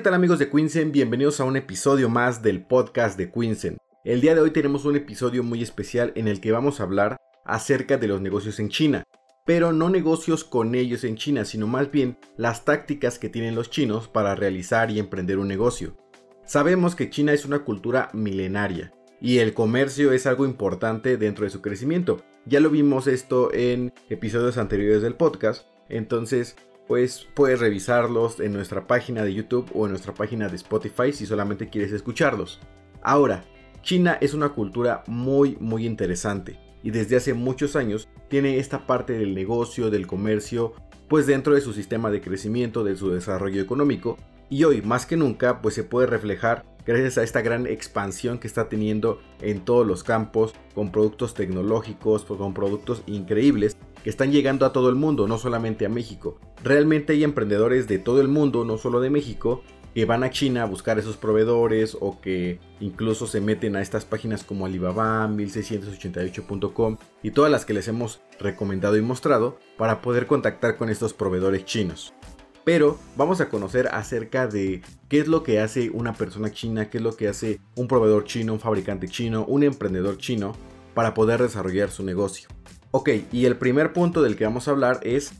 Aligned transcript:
¿qué 0.00 0.04
tal 0.04 0.14
amigos 0.14 0.38
de 0.38 0.48
Quinsen? 0.48 0.92
Bienvenidos 0.92 1.40
a 1.40 1.44
un 1.44 1.58
episodio 1.58 2.08
más 2.08 2.42
del 2.42 2.62
podcast 2.62 3.18
de 3.18 3.30
Quinsen. 3.30 3.76
El 4.02 4.22
día 4.22 4.34
de 4.34 4.40
hoy 4.40 4.50
tenemos 4.50 4.86
un 4.86 4.96
episodio 4.96 5.42
muy 5.44 5.62
especial 5.62 6.14
en 6.14 6.26
el 6.26 6.40
que 6.40 6.52
vamos 6.52 6.80
a 6.80 6.84
hablar 6.84 7.18
acerca 7.44 7.98
de 7.98 8.08
los 8.08 8.22
negocios 8.22 8.58
en 8.60 8.70
China, 8.70 9.04
pero 9.44 9.74
no 9.74 9.90
negocios 9.90 10.42
con 10.42 10.74
ellos 10.74 11.04
en 11.04 11.16
China, 11.16 11.44
sino 11.44 11.66
más 11.66 11.90
bien 11.90 12.16
las 12.38 12.64
tácticas 12.64 13.18
que 13.18 13.28
tienen 13.28 13.54
los 13.54 13.68
chinos 13.68 14.08
para 14.08 14.34
realizar 14.34 14.90
y 14.90 14.98
emprender 14.98 15.36
un 15.36 15.48
negocio. 15.48 15.98
Sabemos 16.46 16.94
que 16.94 17.10
China 17.10 17.34
es 17.34 17.44
una 17.44 17.58
cultura 17.58 18.08
milenaria 18.14 18.94
y 19.20 19.40
el 19.40 19.52
comercio 19.52 20.12
es 20.12 20.26
algo 20.26 20.46
importante 20.46 21.18
dentro 21.18 21.44
de 21.44 21.50
su 21.50 21.60
crecimiento. 21.60 22.22
Ya 22.46 22.60
lo 22.60 22.70
vimos 22.70 23.06
esto 23.06 23.52
en 23.52 23.92
episodios 24.08 24.56
anteriores 24.56 25.02
del 25.02 25.14
podcast, 25.14 25.66
entonces 25.90 26.56
pues 26.90 27.28
puedes 27.34 27.60
revisarlos 27.60 28.40
en 28.40 28.52
nuestra 28.52 28.88
página 28.88 29.22
de 29.22 29.32
YouTube 29.32 29.70
o 29.74 29.86
en 29.86 29.92
nuestra 29.92 30.12
página 30.12 30.48
de 30.48 30.56
Spotify 30.56 31.12
si 31.12 31.24
solamente 31.24 31.68
quieres 31.68 31.92
escucharlos. 31.92 32.58
Ahora, 33.00 33.44
China 33.80 34.18
es 34.20 34.34
una 34.34 34.48
cultura 34.48 35.04
muy 35.06 35.56
muy 35.60 35.86
interesante 35.86 36.58
y 36.82 36.90
desde 36.90 37.14
hace 37.14 37.32
muchos 37.32 37.76
años 37.76 38.08
tiene 38.26 38.58
esta 38.58 38.88
parte 38.88 39.12
del 39.12 39.36
negocio, 39.36 39.88
del 39.88 40.08
comercio, 40.08 40.72
pues 41.06 41.28
dentro 41.28 41.54
de 41.54 41.60
su 41.60 41.72
sistema 41.72 42.10
de 42.10 42.20
crecimiento, 42.20 42.82
de 42.82 42.96
su 42.96 43.12
desarrollo 43.12 43.62
económico 43.62 44.16
y 44.48 44.64
hoy 44.64 44.82
más 44.82 45.06
que 45.06 45.16
nunca 45.16 45.62
pues 45.62 45.76
se 45.76 45.84
puede 45.84 46.08
reflejar 46.08 46.64
gracias 46.84 47.18
a 47.18 47.22
esta 47.22 47.40
gran 47.40 47.68
expansión 47.68 48.40
que 48.40 48.48
está 48.48 48.68
teniendo 48.68 49.20
en 49.40 49.60
todos 49.64 49.86
los 49.86 50.02
campos 50.02 50.54
con 50.74 50.90
productos 50.90 51.34
tecnológicos, 51.34 52.24
con 52.24 52.52
productos 52.52 53.04
increíbles 53.06 53.76
que 54.02 54.10
están 54.10 54.32
llegando 54.32 54.66
a 54.66 54.72
todo 54.72 54.88
el 54.88 54.94
mundo, 54.94 55.28
no 55.28 55.38
solamente 55.38 55.86
a 55.86 55.88
México. 55.88 56.38
Realmente 56.62 57.12
hay 57.12 57.24
emprendedores 57.24 57.88
de 57.88 57.98
todo 57.98 58.20
el 58.20 58.28
mundo, 58.28 58.64
no 58.64 58.78
solo 58.78 59.00
de 59.00 59.10
México, 59.10 59.62
que 59.94 60.04
van 60.04 60.22
a 60.22 60.30
China 60.30 60.62
a 60.62 60.66
buscar 60.66 60.98
esos 60.98 61.16
proveedores 61.16 61.96
o 62.00 62.20
que 62.20 62.60
incluso 62.80 63.26
se 63.26 63.40
meten 63.40 63.76
a 63.76 63.82
estas 63.82 64.04
páginas 64.04 64.44
como 64.44 64.66
Alibaba, 64.66 65.26
1688.com 65.28 66.96
y 67.22 67.32
todas 67.32 67.50
las 67.50 67.64
que 67.64 67.74
les 67.74 67.88
hemos 67.88 68.20
recomendado 68.38 68.96
y 68.96 69.02
mostrado 69.02 69.58
para 69.76 70.00
poder 70.00 70.26
contactar 70.26 70.76
con 70.76 70.90
estos 70.90 71.12
proveedores 71.12 71.64
chinos. 71.64 72.14
Pero 72.62 72.98
vamos 73.16 73.40
a 73.40 73.48
conocer 73.48 73.88
acerca 73.88 74.46
de 74.46 74.82
qué 75.08 75.18
es 75.18 75.28
lo 75.28 75.42
que 75.42 75.60
hace 75.60 75.90
una 75.90 76.12
persona 76.12 76.52
china, 76.52 76.90
qué 76.90 76.98
es 76.98 77.04
lo 77.04 77.16
que 77.16 77.26
hace 77.26 77.60
un 77.74 77.88
proveedor 77.88 78.24
chino, 78.24 78.52
un 78.52 78.60
fabricante 78.60 79.08
chino, 79.08 79.44
un 79.46 79.64
emprendedor 79.64 80.18
chino 80.18 80.52
para 80.94 81.14
poder 81.14 81.42
desarrollar 81.42 81.90
su 81.90 82.04
negocio. 82.04 82.48
Ok, 82.92 83.10
y 83.30 83.44
el 83.44 83.56
primer 83.56 83.92
punto 83.92 84.20
del 84.20 84.34
que 84.34 84.44
vamos 84.44 84.66
a 84.66 84.72
hablar 84.72 84.98
es 85.04 85.32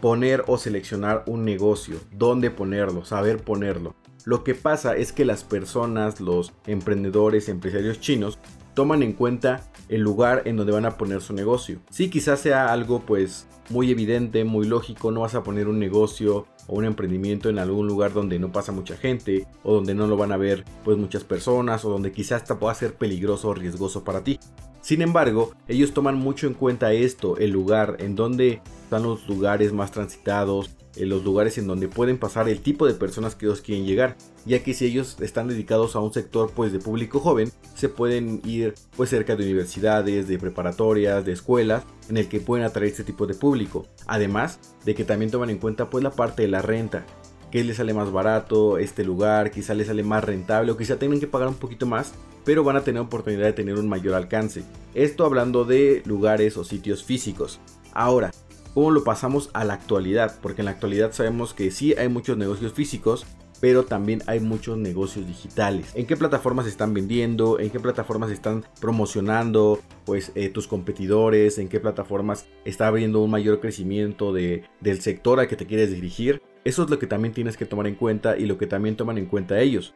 poner 0.00 0.44
o 0.46 0.58
seleccionar 0.58 1.24
un 1.26 1.44
negocio, 1.44 1.98
dónde 2.12 2.52
ponerlo, 2.52 3.04
saber 3.04 3.42
ponerlo. 3.42 3.96
Lo 4.24 4.44
que 4.44 4.54
pasa 4.54 4.94
es 4.94 5.12
que 5.12 5.24
las 5.24 5.42
personas, 5.42 6.20
los 6.20 6.52
emprendedores, 6.66 7.48
empresarios 7.48 7.98
chinos, 8.00 8.38
toman 8.74 9.02
en 9.02 9.12
cuenta 9.12 9.68
el 9.88 10.02
lugar 10.02 10.42
en 10.44 10.56
donde 10.56 10.72
van 10.72 10.86
a 10.86 10.96
poner 10.96 11.20
su 11.20 11.32
negocio. 11.32 11.80
Si 11.90 12.10
quizás 12.10 12.38
sea 12.38 12.72
algo 12.72 13.00
pues 13.00 13.48
muy 13.70 13.90
evidente, 13.90 14.44
muy 14.44 14.66
lógico, 14.66 15.10
no 15.10 15.22
vas 15.22 15.34
a 15.34 15.42
poner 15.42 15.66
un 15.66 15.80
negocio 15.80 16.46
o 16.66 16.76
un 16.76 16.84
emprendimiento 16.84 17.48
en 17.48 17.58
algún 17.58 17.88
lugar 17.88 18.12
donde 18.12 18.38
no 18.38 18.52
pasa 18.52 18.70
mucha 18.70 18.96
gente 18.96 19.46
o 19.62 19.74
donde 19.74 19.94
no 19.94 20.06
lo 20.06 20.16
van 20.16 20.32
a 20.32 20.36
ver 20.36 20.64
pues 20.84 20.96
muchas 20.96 21.24
personas 21.24 21.84
o 21.84 21.90
donde 21.90 22.12
quizás 22.12 22.42
hasta 22.42 22.58
pueda 22.58 22.74
ser 22.74 22.94
peligroso 22.94 23.48
o 23.48 23.54
riesgoso 23.54 24.04
para 24.04 24.22
ti. 24.22 24.38
Sin 24.84 25.00
embargo, 25.00 25.54
ellos 25.66 25.94
toman 25.94 26.16
mucho 26.16 26.46
en 26.46 26.52
cuenta 26.52 26.92
esto, 26.92 27.38
el 27.38 27.52
lugar, 27.52 27.96
en 28.00 28.16
donde 28.16 28.60
están 28.82 29.04
los 29.04 29.26
lugares 29.26 29.72
más 29.72 29.92
transitados, 29.92 30.76
en 30.94 31.08
los 31.08 31.24
lugares 31.24 31.56
en 31.56 31.66
donde 31.66 31.88
pueden 31.88 32.18
pasar 32.18 32.50
el 32.50 32.60
tipo 32.60 32.86
de 32.86 32.92
personas 32.92 33.34
que 33.34 33.46
ellos 33.46 33.62
quieren 33.62 33.86
llegar, 33.86 34.14
ya 34.44 34.62
que 34.62 34.74
si 34.74 34.84
ellos 34.84 35.16
están 35.22 35.48
dedicados 35.48 35.96
a 35.96 36.00
un 36.00 36.12
sector 36.12 36.52
pues 36.54 36.70
de 36.70 36.80
público 36.80 37.18
joven, 37.18 37.50
se 37.74 37.88
pueden 37.88 38.42
ir 38.44 38.74
pues 38.94 39.08
cerca 39.08 39.36
de 39.36 39.44
universidades, 39.44 40.28
de 40.28 40.38
preparatorias, 40.38 41.24
de 41.24 41.32
escuelas, 41.32 41.84
en 42.10 42.18
el 42.18 42.28
que 42.28 42.40
pueden 42.40 42.66
atraer 42.66 42.90
este 42.90 43.04
tipo 43.04 43.26
de 43.26 43.34
público. 43.34 43.86
Además 44.06 44.60
de 44.84 44.94
que 44.94 45.04
también 45.04 45.30
toman 45.30 45.48
en 45.48 45.56
cuenta 45.56 45.88
pues 45.88 46.04
la 46.04 46.10
parte 46.10 46.42
de 46.42 46.48
la 46.48 46.60
renta, 46.60 47.06
que 47.54 47.62
les 47.62 47.76
sale 47.76 47.94
más 47.94 48.10
barato 48.10 48.78
este 48.78 49.04
lugar, 49.04 49.52
quizá 49.52 49.74
les 49.74 49.86
sale 49.86 50.02
más 50.02 50.24
rentable 50.24 50.72
o 50.72 50.76
quizá 50.76 50.98
tengan 50.98 51.20
que 51.20 51.28
pagar 51.28 51.46
un 51.46 51.54
poquito 51.54 51.86
más 51.86 52.12
pero 52.44 52.64
van 52.64 52.74
a 52.74 52.82
tener 52.82 53.00
oportunidad 53.00 53.44
de 53.44 53.52
tener 53.52 53.78
un 53.78 53.88
mayor 53.88 54.16
alcance. 54.16 54.64
Esto 54.92 55.24
hablando 55.24 55.64
de 55.64 56.02
lugares 56.04 56.56
o 56.56 56.64
sitios 56.64 57.04
físicos. 57.04 57.60
Ahora, 57.92 58.32
¿cómo 58.74 58.90
lo 58.90 59.04
pasamos 59.04 59.50
a 59.54 59.64
la 59.64 59.74
actualidad? 59.74 60.36
Porque 60.42 60.62
en 60.62 60.66
la 60.66 60.72
actualidad 60.72 61.12
sabemos 61.12 61.54
que 61.54 61.70
sí 61.70 61.94
hay 61.94 62.08
muchos 62.08 62.36
negocios 62.36 62.72
físicos, 62.72 63.24
pero 63.60 63.84
también 63.84 64.20
hay 64.26 64.40
muchos 64.40 64.76
negocios 64.76 65.26
digitales. 65.26 65.92
¿En 65.94 66.06
qué 66.06 66.16
plataformas 66.16 66.66
están 66.66 66.92
vendiendo? 66.92 67.60
¿En 67.60 67.70
qué 67.70 67.80
plataformas 67.80 68.30
están 68.30 68.66
promocionando 68.80 69.80
pues 70.04 70.32
eh, 70.34 70.50
tus 70.50 70.66
competidores? 70.66 71.56
¿En 71.56 71.68
qué 71.68 71.80
plataformas 71.80 72.46
está 72.66 72.88
abriendo 72.88 73.22
un 73.22 73.30
mayor 73.30 73.60
crecimiento 73.60 74.34
de, 74.34 74.64
del 74.80 75.00
sector 75.00 75.40
al 75.40 75.48
que 75.48 75.56
te 75.56 75.66
quieres 75.66 75.92
dirigir? 75.92 76.42
Eso 76.64 76.82
es 76.82 76.90
lo 76.90 76.98
que 76.98 77.06
también 77.06 77.34
tienes 77.34 77.58
que 77.58 77.66
tomar 77.66 77.86
en 77.86 77.94
cuenta 77.94 78.38
y 78.38 78.46
lo 78.46 78.56
que 78.56 78.66
también 78.66 78.96
toman 78.96 79.18
en 79.18 79.26
cuenta 79.26 79.60
ellos. 79.60 79.94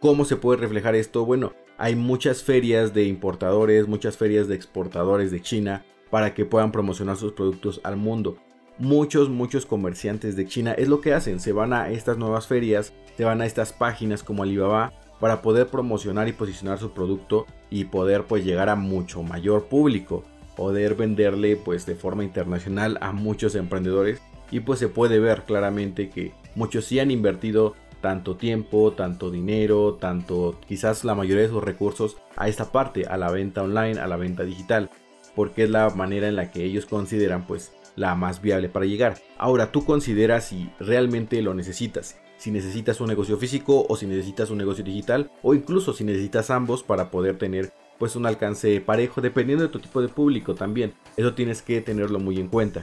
¿Cómo 0.00 0.24
se 0.24 0.36
puede 0.36 0.58
reflejar 0.58 0.94
esto? 0.94 1.26
Bueno, 1.26 1.52
hay 1.76 1.94
muchas 1.94 2.42
ferias 2.42 2.94
de 2.94 3.04
importadores, 3.04 3.86
muchas 3.86 4.16
ferias 4.16 4.48
de 4.48 4.54
exportadores 4.54 5.30
de 5.30 5.42
China 5.42 5.84
para 6.10 6.32
que 6.32 6.46
puedan 6.46 6.72
promocionar 6.72 7.16
sus 7.16 7.32
productos 7.32 7.82
al 7.84 7.96
mundo. 7.96 8.38
Muchos, 8.78 9.28
muchos 9.28 9.66
comerciantes 9.66 10.36
de 10.36 10.46
China 10.46 10.72
es 10.72 10.88
lo 10.88 11.00
que 11.00 11.12
hacen, 11.12 11.38
se 11.38 11.52
van 11.52 11.72
a 11.72 11.90
estas 11.90 12.16
nuevas 12.16 12.46
ferias, 12.46 12.94
se 13.16 13.24
van 13.24 13.40
a 13.42 13.46
estas 13.46 13.72
páginas 13.72 14.22
como 14.22 14.42
Alibaba 14.42 14.92
para 15.20 15.42
poder 15.42 15.68
promocionar 15.68 16.28
y 16.28 16.32
posicionar 16.32 16.78
su 16.78 16.92
producto 16.92 17.46
y 17.70 17.84
poder 17.84 18.24
pues 18.24 18.44
llegar 18.44 18.68
a 18.68 18.76
mucho 18.76 19.22
mayor 19.22 19.64
público, 19.64 20.24
poder 20.56 20.94
venderle 20.94 21.56
pues 21.56 21.84
de 21.84 21.94
forma 21.94 22.24
internacional 22.24 22.98
a 23.00 23.12
muchos 23.12 23.54
emprendedores 23.54 24.20
y 24.50 24.60
pues 24.60 24.78
se 24.78 24.88
puede 24.88 25.18
ver 25.18 25.44
claramente 25.44 26.10
que 26.10 26.32
muchos 26.54 26.84
sí 26.84 26.98
han 26.98 27.10
invertido 27.10 27.74
tanto 28.00 28.36
tiempo, 28.36 28.92
tanto 28.92 29.30
dinero, 29.30 29.94
tanto 29.94 30.58
quizás 30.66 31.04
la 31.04 31.14
mayoría 31.14 31.42
de 31.42 31.48
sus 31.48 31.64
recursos 31.64 32.16
a 32.36 32.48
esta 32.48 32.70
parte, 32.70 33.06
a 33.06 33.16
la 33.16 33.30
venta 33.30 33.62
online, 33.62 33.98
a 33.98 34.06
la 34.06 34.16
venta 34.16 34.44
digital, 34.44 34.90
porque 35.34 35.64
es 35.64 35.70
la 35.70 35.90
manera 35.90 36.28
en 36.28 36.36
la 36.36 36.50
que 36.50 36.64
ellos 36.64 36.86
consideran 36.86 37.46
pues 37.46 37.72
la 37.96 38.14
más 38.14 38.42
viable 38.42 38.68
para 38.68 38.86
llegar. 38.86 39.18
Ahora 39.38 39.72
tú 39.72 39.84
consideras 39.84 40.46
si 40.46 40.70
realmente 40.78 41.40
lo 41.42 41.54
necesitas, 41.54 42.18
si 42.36 42.50
necesitas 42.50 43.00
un 43.00 43.08
negocio 43.08 43.38
físico 43.38 43.86
o 43.88 43.96
si 43.96 44.06
necesitas 44.06 44.50
un 44.50 44.58
negocio 44.58 44.84
digital 44.84 45.30
o 45.42 45.54
incluso 45.54 45.92
si 45.92 46.04
necesitas 46.04 46.50
ambos 46.50 46.82
para 46.82 47.10
poder 47.10 47.38
tener 47.38 47.72
pues 47.98 48.14
un 48.14 48.26
alcance 48.26 48.80
parejo 48.82 49.22
dependiendo 49.22 49.64
de 49.64 49.70
tu 49.70 49.80
tipo 49.80 50.02
de 50.02 50.08
público 50.08 50.54
también. 50.54 50.92
Eso 51.16 51.34
tienes 51.34 51.62
que 51.62 51.80
tenerlo 51.80 52.18
muy 52.18 52.38
en 52.38 52.48
cuenta 52.48 52.82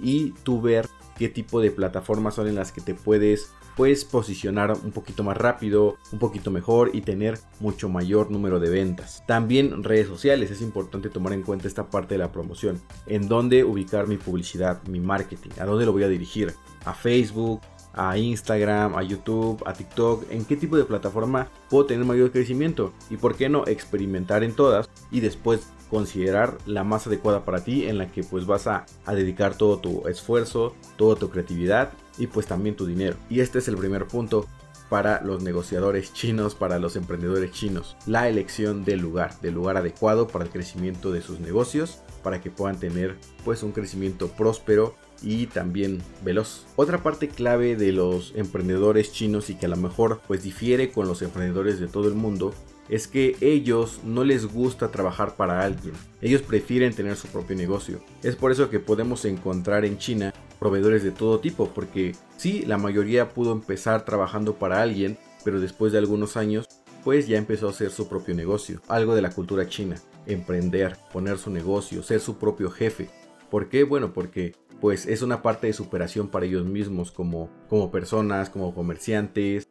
y 0.00 0.32
tú 0.42 0.60
ver 0.60 0.88
qué 1.16 1.28
tipo 1.28 1.60
de 1.60 1.70
plataformas 1.70 2.34
son 2.34 2.48
en 2.48 2.54
las 2.54 2.72
que 2.72 2.80
te 2.80 2.94
puedes 2.94 3.52
pues 3.76 4.04
posicionar 4.04 4.72
un 4.72 4.92
poquito 4.92 5.24
más 5.24 5.36
rápido, 5.36 5.96
un 6.12 6.18
poquito 6.18 6.50
mejor 6.50 6.90
y 6.92 7.00
tener 7.00 7.38
mucho 7.60 7.88
mayor 7.88 8.30
número 8.30 8.60
de 8.60 8.70
ventas. 8.70 9.24
También 9.26 9.82
redes 9.82 10.06
sociales, 10.06 10.50
es 10.50 10.60
importante 10.60 11.10
tomar 11.10 11.32
en 11.32 11.42
cuenta 11.42 11.66
esta 11.66 11.90
parte 11.90 12.14
de 12.14 12.18
la 12.18 12.30
promoción. 12.30 12.80
En 13.06 13.28
dónde 13.28 13.64
ubicar 13.64 14.06
mi 14.06 14.16
publicidad, 14.16 14.82
mi 14.84 15.00
marketing, 15.00 15.50
a 15.60 15.64
dónde 15.64 15.86
lo 15.86 15.92
voy 15.92 16.04
a 16.04 16.08
dirigir. 16.08 16.54
A 16.84 16.94
Facebook, 16.94 17.60
a 17.94 18.18
Instagram, 18.18 18.94
a 18.96 19.02
YouTube, 19.02 19.62
a 19.66 19.72
TikTok, 19.72 20.30
en 20.30 20.44
qué 20.44 20.56
tipo 20.56 20.76
de 20.76 20.84
plataforma 20.84 21.48
puedo 21.70 21.86
tener 21.86 22.04
mayor 22.04 22.30
crecimiento 22.30 22.92
y 23.10 23.16
por 23.16 23.36
qué 23.36 23.48
no 23.48 23.66
experimentar 23.66 24.42
en 24.42 24.54
todas 24.54 24.88
y 25.10 25.20
después 25.20 25.68
considerar 25.94 26.58
la 26.66 26.82
más 26.82 27.06
adecuada 27.06 27.44
para 27.44 27.62
ti 27.62 27.86
en 27.86 27.98
la 27.98 28.10
que 28.10 28.24
pues 28.24 28.46
vas 28.46 28.66
a, 28.66 28.84
a 29.06 29.14
dedicar 29.14 29.56
todo 29.56 29.78
tu 29.78 30.08
esfuerzo, 30.08 30.74
toda 30.96 31.14
tu 31.14 31.30
creatividad 31.30 31.92
y 32.18 32.26
pues 32.26 32.48
también 32.48 32.74
tu 32.74 32.84
dinero. 32.84 33.16
Y 33.30 33.38
este 33.38 33.60
es 33.60 33.68
el 33.68 33.76
primer 33.76 34.08
punto 34.08 34.48
para 34.88 35.22
los 35.22 35.40
negociadores 35.44 36.12
chinos, 36.12 36.56
para 36.56 36.80
los 36.80 36.96
emprendedores 36.96 37.52
chinos. 37.52 37.96
La 38.06 38.28
elección 38.28 38.84
del 38.84 38.98
lugar, 38.98 39.40
del 39.40 39.54
lugar 39.54 39.76
adecuado 39.76 40.26
para 40.26 40.44
el 40.44 40.50
crecimiento 40.50 41.12
de 41.12 41.22
sus 41.22 41.38
negocios, 41.38 42.00
para 42.24 42.40
que 42.40 42.50
puedan 42.50 42.80
tener 42.80 43.16
pues 43.44 43.62
un 43.62 43.70
crecimiento 43.70 44.26
próspero 44.26 44.96
y 45.22 45.46
también 45.46 46.02
veloz. 46.24 46.66
Otra 46.74 47.04
parte 47.04 47.28
clave 47.28 47.76
de 47.76 47.92
los 47.92 48.32
emprendedores 48.34 49.12
chinos 49.12 49.48
y 49.48 49.54
que 49.54 49.66
a 49.66 49.68
lo 49.68 49.76
mejor 49.76 50.22
pues 50.26 50.42
difiere 50.42 50.90
con 50.90 51.06
los 51.06 51.22
emprendedores 51.22 51.78
de 51.78 51.86
todo 51.86 52.08
el 52.08 52.14
mundo 52.14 52.52
es 52.88 53.08
que 53.08 53.36
ellos 53.40 54.00
no 54.04 54.24
les 54.24 54.46
gusta 54.46 54.90
trabajar 54.90 55.36
para 55.36 55.62
alguien. 55.62 55.94
Ellos 56.20 56.42
prefieren 56.42 56.94
tener 56.94 57.16
su 57.16 57.28
propio 57.28 57.56
negocio. 57.56 58.00
Es 58.22 58.36
por 58.36 58.52
eso 58.52 58.70
que 58.70 58.80
podemos 58.80 59.24
encontrar 59.24 59.84
en 59.84 59.98
China 59.98 60.32
proveedores 60.58 61.02
de 61.02 61.10
todo 61.10 61.40
tipo, 61.40 61.68
porque 61.74 62.14
sí, 62.36 62.62
la 62.66 62.78
mayoría 62.78 63.30
pudo 63.30 63.52
empezar 63.52 64.04
trabajando 64.04 64.54
para 64.54 64.82
alguien, 64.82 65.18
pero 65.44 65.60
después 65.60 65.92
de 65.92 65.98
algunos 65.98 66.36
años, 66.36 66.66
pues 67.02 67.26
ya 67.26 67.36
empezó 67.36 67.66
a 67.66 67.70
hacer 67.70 67.90
su 67.90 68.08
propio 68.08 68.34
negocio. 68.34 68.80
Algo 68.88 69.14
de 69.14 69.22
la 69.22 69.30
cultura 69.30 69.68
china. 69.68 69.96
Emprender, 70.26 70.96
poner 71.12 71.38
su 71.38 71.50
negocio, 71.50 72.02
ser 72.02 72.20
su 72.20 72.38
propio 72.38 72.70
jefe. 72.70 73.10
¿Por 73.50 73.68
qué? 73.68 73.84
Bueno, 73.84 74.12
porque 74.12 74.54
pues 74.80 75.06
es 75.06 75.22
una 75.22 75.42
parte 75.42 75.66
de 75.66 75.72
superación 75.72 76.28
para 76.28 76.46
ellos 76.46 76.66
mismos 76.66 77.10
como, 77.12 77.50
como 77.68 77.90
personas, 77.90 78.50
como 78.50 78.74
comerciantes, 78.74 79.68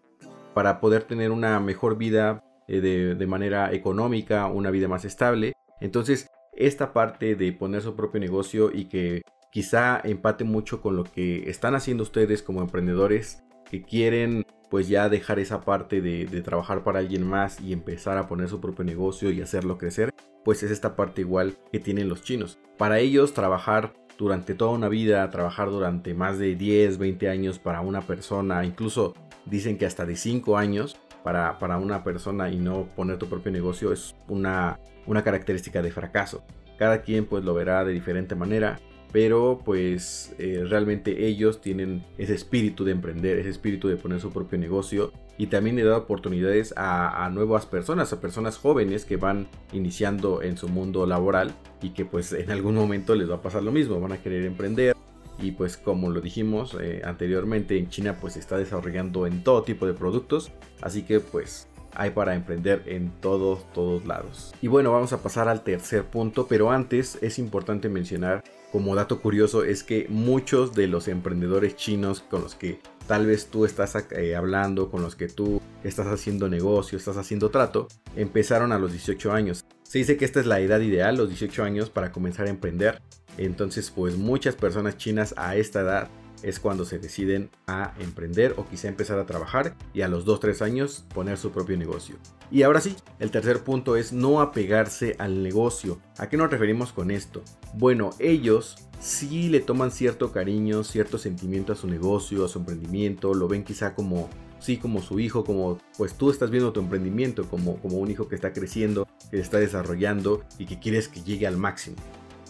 para 0.54 0.80
poder 0.80 1.04
tener 1.04 1.32
una 1.32 1.60
mejor 1.60 1.98
vida 1.98 2.44
eh, 2.68 2.82
de, 2.82 3.16
de 3.16 3.28
manera 3.28 3.74
económica, 3.74 4.48
una 4.48 4.72
vida 4.72 4.88
más 4.88 5.06
estable. 5.06 5.54
Entonces, 5.82 6.28
esta 6.54 6.94
parte 6.94 7.36
de 7.36 7.52
poner 7.52 7.82
su 7.82 7.96
propio 7.96 8.20
negocio 8.20 8.72
y 8.74 8.86
que 8.86 9.24
quizá 9.52 10.02
empate 10.04 10.44
mucho 10.44 10.82
con 10.82 10.96
lo 10.96 11.04
que 11.04 11.50
están 11.50 11.76
haciendo 11.76 12.04
ustedes 12.04 12.42
como 12.42 12.62
emprendedores 12.62 13.44
que 13.70 13.82
quieren 13.82 14.46
pues 14.74 14.88
ya 14.88 15.08
dejar 15.08 15.38
esa 15.38 15.62
parte 15.62 16.02
de, 16.02 16.26
trabajar 16.42 16.84
para 16.84 16.98
alguien 16.98 17.28
más 17.28 17.62
y 17.62 17.74
empezar 17.74 18.18
a 18.18 18.28
poner 18.28 18.50
su 18.50 18.60
propio 18.60 18.84
negocio 18.84 19.30
y 19.30 19.40
hacerlo 19.40 19.78
crecer, 19.78 20.10
pues 20.44 20.64
es 20.64 20.72
esta 20.72 20.96
parte 20.96 21.22
igual 21.22 21.56
que 21.72 21.80
tienen 21.80 22.10
los 22.10 22.24
chinos. 22.24 22.58
Para 22.80 22.98
ellos 22.98 23.36
trabajar 23.36 23.94
durante 24.18 24.56
toda 24.56 24.72
una 24.72 24.90
vida, 24.90 25.30
trabajar 25.30 25.70
durante 25.70 26.16
más 26.16 26.40
de 26.40 26.56
10, 26.56 26.98
20 26.98 27.30
años 27.30 27.60
para 27.60 27.82
una 27.82 28.02
persona, 28.02 28.66
incluso 28.66 29.14
dicen 29.46 29.78
que 29.78 29.86
hasta 29.86 30.08
de 30.08 30.16
5 30.16 30.58
años 30.58 30.98
para, 31.24 31.60
para 31.60 31.78
una 31.78 32.04
persona 32.04 32.50
y 32.50 32.58
no 32.58 32.88
poner 32.96 33.18
tu 33.18 33.28
propio 33.28 33.52
negocio 33.52 33.92
es 33.92 34.16
una, 34.28 34.80
una 35.06 35.24
característica 35.24 35.82
de 35.82 35.92
fracaso. 35.92 36.44
Cada 36.78 37.02
quien 37.02 37.26
pues 37.26 37.44
lo 37.44 37.54
verá 37.54 37.86
de 37.86 37.94
diferente 37.94 38.36
manera 38.36 38.80
pero 39.14 39.62
pues 39.64 40.36
eh, 40.40 40.66
realmente 40.68 41.28
ellos 41.28 41.62
tienen 41.62 42.04
ese 42.18 42.34
espíritu 42.34 42.84
de 42.84 42.94
emprender, 42.94 43.38
ese 43.38 43.50
espíritu 43.50 43.88
de 43.88 43.96
poner 43.96 44.20
su 44.20 44.32
propio 44.32 44.58
negocio 44.58 45.14
y 45.38 45.48
también 45.48 45.76
le 45.76 45.84
da 45.84 45.98
oportunidades 45.98 46.74
a, 46.76 47.30
nuevas 47.32 47.68
personas, 47.68 48.12
a 48.12 48.20
personas 48.20 48.58
jóvenes 48.58 49.06
que 49.06 49.18
van 49.18 49.48
iniciando 49.72 50.42
en 50.42 50.58
su 50.58 50.68
mundo 50.68 51.06
laboral 51.06 51.52
y 51.84 51.92
que 51.92 52.06
pues 52.06 52.34
en 52.34 52.50
algún 52.50 52.74
momento 52.74 53.14
les 53.14 53.30
va 53.30 53.36
a 53.36 53.42
pasar 53.44 53.62
lo 53.62 53.72
mismo, 53.72 54.02
van 54.02 54.14
a 54.14 54.18
querer 54.18 54.46
emprender 54.46 54.96
y 55.40 55.52
pues 55.52 55.78
como 55.78 56.10
lo 56.10 56.22
dijimos 56.22 56.76
eh, 56.80 57.02
anteriormente 57.04 57.78
en 57.78 57.90
China 57.90 58.18
pues 58.20 58.34
se 58.34 58.40
está 58.40 58.58
desarrollando 58.58 59.28
en 59.28 59.44
todo 59.44 59.64
tipo 59.64 59.86
de 59.86 59.94
productos, 59.94 60.52
así 60.82 61.04
que 61.04 61.20
pues 61.20 61.68
hay 61.96 62.12
para 62.12 62.36
emprender 62.36 62.84
en 62.88 63.12
todos, 63.22 63.72
todos 63.74 64.06
lados. 64.06 64.54
Y 64.62 64.68
bueno, 64.68 64.92
vamos 64.92 65.14
a 65.14 65.22
pasar 65.22 65.48
al 65.48 65.64
tercer 65.64 66.06
punto, 66.06 66.48
pero 66.48 66.72
antes 66.72 67.18
es 67.22 67.38
importante 67.40 67.90
mencionar 67.90 68.44
como 68.74 68.96
dato 68.96 69.22
curioso 69.22 69.64
es 69.64 69.84
que 69.84 70.08
muchos 70.10 70.74
de 70.74 70.88
los 70.88 71.08
emprendedores 71.08 71.76
chinos 71.76 72.22
con 72.22 72.42
los 72.42 72.56
que 72.56 72.80
tal 73.06 73.28
vez 73.28 73.46
tú 73.46 73.66
estás 73.66 73.96
eh, 74.10 74.36
hablando, 74.36 74.90
con 74.90 75.04
los 75.04 75.16
que 75.16 75.28
tú 75.28 75.62
estás 75.84 76.08
haciendo 76.08 76.50
negocio, 76.50 76.98
estás 76.98 77.18
haciendo 77.18 77.52
trato, 77.52 77.88
empezaron 78.16 78.72
a 78.72 78.80
los 78.80 78.92
18 78.92 79.32
años. 79.32 79.64
Se 79.84 80.00
dice 80.00 80.18
que 80.18 80.26
esta 80.26 80.40
es 80.40 80.48
la 80.48 80.60
edad 80.60 80.80
ideal, 80.80 81.16
los 81.16 81.30
18 81.30 81.64
años, 81.64 81.92
para 81.92 82.12
comenzar 82.12 82.48
a 82.48 82.50
emprender. 82.50 83.00
Entonces, 83.38 83.92
pues 83.92 84.18
muchas 84.18 84.56
personas 84.56 84.98
chinas 84.98 85.34
a 85.38 85.56
esta 85.56 85.82
edad 85.82 86.10
es 86.44 86.60
cuando 86.60 86.86
se 86.86 87.00
deciden 87.00 87.50
a 87.68 87.94
emprender 88.00 88.54
o 88.58 88.68
quizá 88.68 88.90
empezar 88.90 89.18
a 89.18 89.26
trabajar 89.26 89.76
y 89.94 90.02
a 90.02 90.08
los 90.08 90.26
2-3 90.26 90.62
años 90.62 91.06
poner 91.14 91.38
su 91.38 91.52
propio 91.52 91.78
negocio. 91.78 92.18
Y 92.52 92.64
ahora 92.64 92.82
sí, 92.82 92.96
el 93.20 93.32
tercer 93.32 93.64
punto 93.64 93.96
es 93.96 94.14
no 94.14 94.42
apegarse 94.42 95.16
al 95.18 95.42
negocio. 95.42 96.00
¿A 96.18 96.28
qué 96.30 96.38
nos 96.38 96.52
referimos 96.52 96.92
con 96.92 97.10
esto? 97.10 97.42
Bueno, 97.74 98.12
ellos 98.20 98.76
sí 99.00 99.50
le 99.50 99.62
toman 99.62 99.92
cierto 99.92 100.32
cariño, 100.32 100.84
cierto 100.84 101.18
sentimiento 101.18 101.74
a 101.74 101.78
su 101.78 101.88
negocio, 101.88 102.46
a 102.46 102.50
su 102.50 102.60
emprendimiento, 102.60 103.34
lo 103.34 103.48
ven 103.48 103.64
quizá 103.64 103.96
como 103.96 104.30
sí 104.60 104.78
como 104.78 105.02
su 105.02 105.20
hijo, 105.20 105.44
como 105.44 105.78
pues 105.98 106.14
tú 106.14 106.30
estás 106.30 106.50
viendo 106.50 106.72
tu 106.72 106.80
emprendimiento 106.80 107.50
como, 107.50 107.78
como 107.82 107.98
un 107.98 108.10
hijo 108.10 108.30
que 108.30 108.36
está 108.36 108.54
creciendo, 108.54 109.08
que 109.30 109.40
está 109.40 109.58
desarrollando 109.58 110.44
y 110.58 110.66
que 110.66 110.80
quieres 110.80 111.10
que 111.10 111.22
llegue 111.22 111.48
al 111.48 111.58
máximo. 111.58 111.98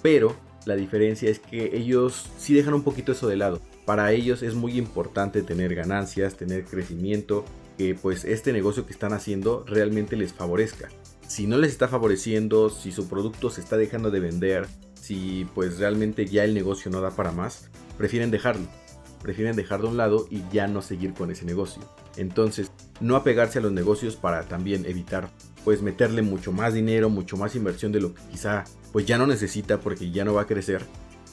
Pero 0.03 0.35
la 0.65 0.75
diferencia 0.75 1.29
es 1.29 1.39
que 1.39 1.75
ellos 1.75 2.29
sí 2.37 2.53
dejan 2.53 2.73
un 2.73 2.83
poquito 2.83 3.11
eso 3.11 3.27
de 3.27 3.35
lado. 3.35 3.61
Para 3.85 4.11
ellos 4.11 4.43
es 4.43 4.55
muy 4.55 4.77
importante 4.77 5.41
tener 5.41 5.75
ganancias, 5.75 6.35
tener 6.35 6.65
crecimiento, 6.65 7.43
que 7.77 7.95
pues 7.95 8.23
este 8.25 8.53
negocio 8.53 8.85
que 8.85 8.93
están 8.93 9.13
haciendo 9.13 9.65
realmente 9.67 10.15
les 10.15 10.33
favorezca. 10.33 10.89
Si 11.27 11.47
no 11.47 11.57
les 11.57 11.71
está 11.71 11.87
favoreciendo, 11.87 12.69
si 12.69 12.91
su 12.91 13.07
producto 13.07 13.49
se 13.49 13.61
está 13.61 13.77
dejando 13.77 14.11
de 14.11 14.19
vender, 14.19 14.67
si 14.93 15.47
pues 15.53 15.79
realmente 15.79 16.25
ya 16.25 16.43
el 16.43 16.53
negocio 16.53 16.91
no 16.91 17.01
da 17.01 17.11
para 17.11 17.31
más, 17.31 17.69
prefieren 17.97 18.31
dejarlo. 18.31 18.67
Prefieren 19.21 19.55
dejarlo 19.55 19.87
a 19.87 19.91
un 19.91 19.97
lado 19.97 20.27
y 20.29 20.43
ya 20.51 20.67
no 20.67 20.81
seguir 20.81 21.13
con 21.13 21.31
ese 21.31 21.45
negocio. 21.45 21.81
Entonces, 22.17 22.71
no 22.99 23.15
apegarse 23.15 23.59
a 23.59 23.61
los 23.61 23.71
negocios 23.71 24.15
para 24.15 24.43
también 24.47 24.85
evitar 24.85 25.29
pues 25.63 25.81
meterle 25.81 26.21
mucho 26.21 26.51
más 26.51 26.73
dinero, 26.73 27.09
mucho 27.09 27.37
más 27.37 27.55
inversión 27.55 27.91
de 27.91 28.01
lo 28.01 28.13
que 28.13 28.21
quizá 28.31 28.65
pues 28.93 29.05
ya 29.05 29.17
no 29.17 29.27
necesita 29.27 29.79
porque 29.79 30.11
ya 30.11 30.23
no 30.23 30.35
va 30.35 30.43
a 30.43 30.47
crecer 30.47 30.85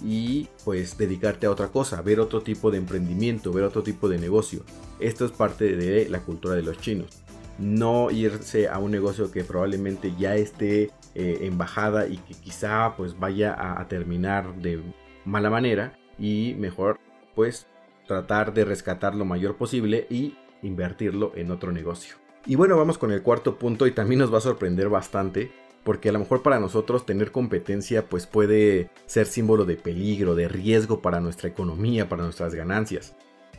y 0.02 0.48
pues 0.64 0.96
dedicarte 0.96 1.46
a 1.46 1.50
otra 1.50 1.68
cosa, 1.68 2.00
ver 2.00 2.18
otro 2.18 2.40
tipo 2.40 2.70
de 2.70 2.78
emprendimiento, 2.78 3.52
ver 3.52 3.64
otro 3.64 3.82
tipo 3.82 4.08
de 4.08 4.18
negocio. 4.18 4.64
Esto 4.98 5.26
es 5.26 5.30
parte 5.30 5.76
de 5.76 6.08
la 6.08 6.20
cultura 6.20 6.54
de 6.54 6.62
los 6.62 6.78
chinos. 6.78 7.22
No 7.58 8.10
irse 8.10 8.68
a 8.68 8.78
un 8.78 8.90
negocio 8.90 9.30
que 9.30 9.44
probablemente 9.44 10.14
ya 10.18 10.36
esté 10.36 10.90
eh, 11.14 11.38
en 11.42 11.58
bajada 11.58 12.06
y 12.08 12.16
que 12.16 12.32
quizá 12.32 12.96
pues 12.96 13.18
vaya 13.18 13.52
a, 13.52 13.78
a 13.78 13.88
terminar 13.88 14.56
de 14.56 14.80
mala 15.26 15.50
manera 15.50 15.98
y 16.18 16.54
mejor 16.58 16.98
pues 17.34 17.66
tratar 18.08 18.54
de 18.54 18.64
rescatar 18.64 19.14
lo 19.14 19.26
mayor 19.26 19.56
posible 19.56 20.06
y 20.08 20.34
invertirlo 20.62 21.32
en 21.34 21.50
otro 21.50 21.72
negocio. 21.72 22.16
Y 22.46 22.54
bueno, 22.54 22.78
vamos 22.78 22.96
con 22.96 23.12
el 23.12 23.22
cuarto 23.22 23.58
punto 23.58 23.86
y 23.86 23.92
también 23.92 24.20
nos 24.20 24.32
va 24.32 24.38
a 24.38 24.42
sorprender 24.42 24.88
bastante 24.88 25.52
porque 25.84 26.08
a 26.08 26.12
lo 26.12 26.18
mejor 26.18 26.42
para 26.42 26.60
nosotros 26.60 27.06
tener 27.06 27.32
competencia 27.32 28.06
pues 28.08 28.26
puede 28.26 28.90
ser 29.06 29.26
símbolo 29.26 29.64
de 29.64 29.76
peligro, 29.76 30.34
de 30.34 30.48
riesgo 30.48 31.00
para 31.00 31.20
nuestra 31.20 31.48
economía, 31.48 32.08
para 32.08 32.24
nuestras 32.24 32.54
ganancias. 32.54 33.16